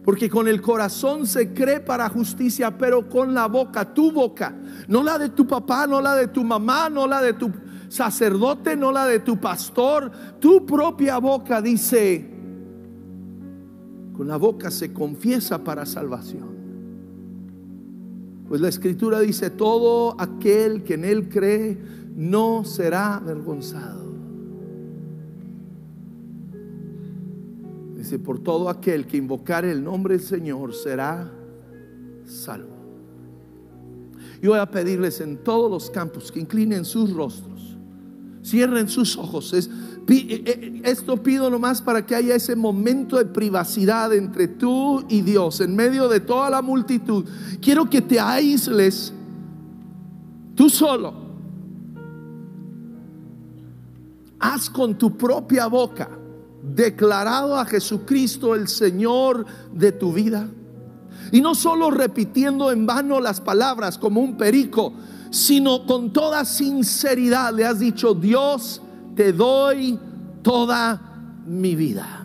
Porque 0.06 0.30
con 0.30 0.48
el 0.48 0.62
corazón 0.62 1.28
se 1.28 1.54
cree 1.54 1.82
para 1.82 2.08
justicia, 2.08 2.78
pero 2.78 3.10
con 3.10 3.34
la 3.34 3.48
boca, 3.48 3.94
tu 3.94 4.14
boca, 4.14 4.56
no 4.88 5.04
la 5.04 5.18
de 5.18 5.28
tu 5.28 5.46
papá, 5.46 5.88
no 5.88 6.00
la 6.00 6.16
de 6.16 6.28
tu 6.30 6.42
mamá, 6.46 6.90
no 6.90 7.06
la 7.06 7.22
de 7.22 7.34
tu 7.34 7.52
sacerdote, 7.94 8.76
no 8.76 8.92
la 8.92 9.06
de 9.06 9.20
tu 9.20 9.38
pastor. 9.38 10.12
Tu 10.40 10.66
propia 10.66 11.20
boca 11.20 11.62
dice, 11.62 12.28
con 14.14 14.28
la 14.28 14.38
boca 14.38 14.72
se 14.72 14.92
confiesa 14.92 15.64
para 15.64 15.86
salvación. 15.86 16.54
Pues 18.48 18.62
la 18.62 18.70
escritura 18.70 19.20
dice, 19.20 19.52
todo 19.52 20.20
aquel 20.20 20.84
que 20.84 20.96
en 20.96 21.06
él 21.06 21.30
cree 21.30 21.78
no 22.16 22.66
será 22.66 23.18
avergonzado. 23.18 24.02
Dice, 27.96 28.18
por 28.18 28.40
todo 28.40 28.70
aquel 28.70 29.06
que 29.06 29.18
invocar 29.18 29.66
el 29.66 29.84
nombre 29.84 30.18
del 30.18 30.26
Señor 30.26 30.74
será 30.74 31.32
salvo. 32.26 32.74
Yo 34.42 34.50
voy 34.50 34.60
a 34.60 34.70
pedirles 34.70 35.22
en 35.22 35.38
todos 35.38 35.70
los 35.70 35.92
campos 35.92 36.32
que 36.32 36.40
inclinen 36.40 36.86
sus 36.86 37.14
rostros 37.14 37.53
Cierren 38.44 38.90
sus 38.90 39.18
ojos. 39.18 39.54
Es, 39.54 39.70
eh, 40.08 40.44
eh, 40.46 40.82
esto 40.84 41.22
pido 41.24 41.50
nomás 41.50 41.82
para 41.82 42.06
que 42.06 42.16
haya 42.16 42.36
ese 42.36 42.56
momento 42.56 43.18
de 43.18 43.26
privacidad 43.26 44.14
entre 44.14 44.48
tú 44.48 45.06
y 45.10 45.22
Dios 45.22 45.62
en 45.62 45.76
medio 45.76 46.10
de 46.10 46.20
toda 46.20 46.50
la 46.50 46.62
multitud. 46.62 47.26
Quiero 47.62 47.90
que 47.90 48.02
te 48.02 48.20
aísles 48.20 49.14
tú 50.56 50.70
solo. 50.70 51.24
Haz 54.40 54.70
con 54.70 54.98
tu 54.98 55.16
propia 55.16 55.68
boca 55.68 56.10
declarado 56.64 57.58
a 57.58 57.66
Jesucristo 57.66 58.56
el 58.56 58.68
Señor 58.68 59.46
de 59.74 59.92
tu 59.94 60.12
vida. 60.12 60.50
Y 61.32 61.42
no 61.42 61.56
solo 61.56 61.92
repitiendo 61.92 62.72
en 62.72 62.86
vano 62.86 63.20
las 63.20 63.42
palabras 63.42 63.98
como 63.98 64.22
un 64.22 64.38
perico, 64.38 64.94
sino 65.34 65.88
con 65.88 66.14
toda 66.14 66.46
sinceridad 66.46 67.52
le 67.56 67.66
has 67.66 67.80
dicho, 67.80 68.14
Dios, 68.14 68.80
te 69.16 69.34
doy 69.34 69.98
toda 70.44 71.02
mi 71.48 71.76
vida. 71.76 72.24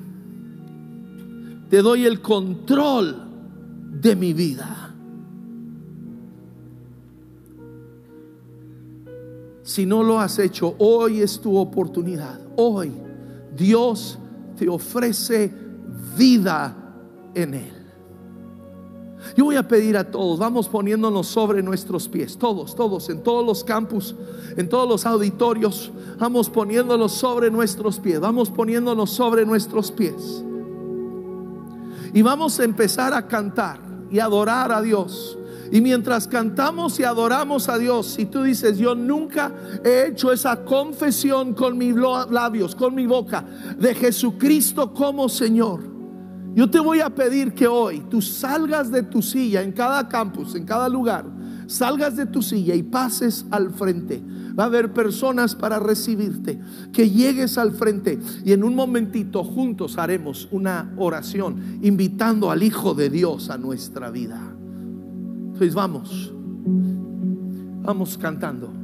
Te 1.71 1.81
doy 1.81 2.05
el 2.05 2.21
control 2.21 3.17
de 3.99 4.15
mi 4.15 4.35
vida. 4.35 4.95
Si 9.63 9.87
no 9.87 10.03
lo 10.03 10.21
has 10.21 10.39
hecho, 10.39 10.75
hoy 10.77 11.23
es 11.23 11.41
tu 11.41 11.57
oportunidad. 11.57 12.39
Hoy 12.57 12.93
Dios 13.57 14.19
te 14.59 14.69
ofrece 14.69 15.51
vida 16.15 16.77
en 17.35 17.55
Él. 17.55 17.78
Yo 19.39 19.45
voy 19.45 19.55
a 19.55 19.69
pedir 19.69 19.97
a 19.97 20.03
todos, 20.03 20.41
vamos 20.41 20.67
poniéndonos 20.67 21.29
sobre 21.29 21.63
nuestros 21.63 22.09
pies, 22.09 22.37
todos, 22.37 22.75
todos, 22.75 23.09
en 23.09 23.23
todos 23.23 23.47
los 23.47 23.63
campus, 23.63 24.17
en 24.57 24.69
todos 24.69 24.89
los 24.89 25.07
auditorios, 25.07 25.93
vamos 26.19 26.51
poniéndonos 26.51 27.13
sobre 27.13 27.49
nuestros 27.49 28.01
pies, 28.01 28.19
vamos 28.19 28.51
poniéndonos 28.51 29.11
sobre 29.11 29.47
nuestros 29.47 29.93
pies. 29.93 30.43
Y 32.13 32.21
vamos 32.21 32.59
a 32.59 32.65
empezar 32.65 33.15
a 33.15 33.29
cantar 33.29 33.79
y 34.11 34.19
adorar 34.19 34.73
a 34.73 34.83
Dios. 34.83 35.39
Y 35.71 35.83
mientras 35.83 36.27
cantamos 36.27 36.99
y 36.99 37.05
adoramos 37.05 37.69
a 37.69 37.79
Dios, 37.79 38.09
si 38.09 38.27
tú 38.27 38.43
dices, 38.43 38.77
yo 38.77 38.97
nunca 38.97 39.53
he 39.85 40.09
hecho 40.09 40.33
esa 40.33 40.65
confesión 40.65 41.55
con 41.55 41.79
mis 41.79 41.95
labios, 41.95 42.75
con 42.75 42.93
mi 42.93 43.07
boca, 43.07 43.45
de 43.79 43.95
Jesucristo 43.95 44.93
como 44.93 45.29
Señor, 45.29 45.98
yo 46.59 46.69
te 46.69 46.81
voy 46.81 46.99
a 46.99 47.09
pedir 47.09 47.55
que 47.55 47.69
hoy 47.69 48.01
tú 48.11 48.21
salgas 48.21 48.91
de 48.91 49.05
tu 49.05 49.23
silla 49.23 49.63
en 49.63 49.71
cada 49.71 50.09
campus, 50.09 50.57
en 50.57 50.65
cada 50.65 50.89
lugar, 50.89 51.25
salgas 51.69 52.17
de 52.17 52.27
tu 52.27 52.43
silla 52.43 52.75
y 52.75 52.83
pases 52.83 53.47
al 53.53 53.71
frente. 53.71 54.21
Va 54.59 54.65
a 54.65 54.67
haber 54.67 54.93
personas 54.93 55.55
para 55.55 55.79
recibirte, 55.79 56.59
que 56.93 57.11
llegues 57.11 57.59
al 57.59 57.71
frente 57.71 58.19
y 58.45 58.51
en 58.51 58.65
un 58.65 58.75
momentito 58.75 59.45
juntos 59.45 59.99
haremos 59.99 60.49
una 60.51 60.93
oración 60.97 61.79
invitando 61.81 62.51
al 62.51 62.65
Hijo 62.65 62.93
de 62.93 63.09
Dios 63.09 63.51
a 63.51 63.57
nuestra 63.57 64.11
vida. 64.11 64.43
Entonces 65.53 65.75
vamos, 65.75 66.35
vamos 67.85 68.19
cantando. 68.19 68.78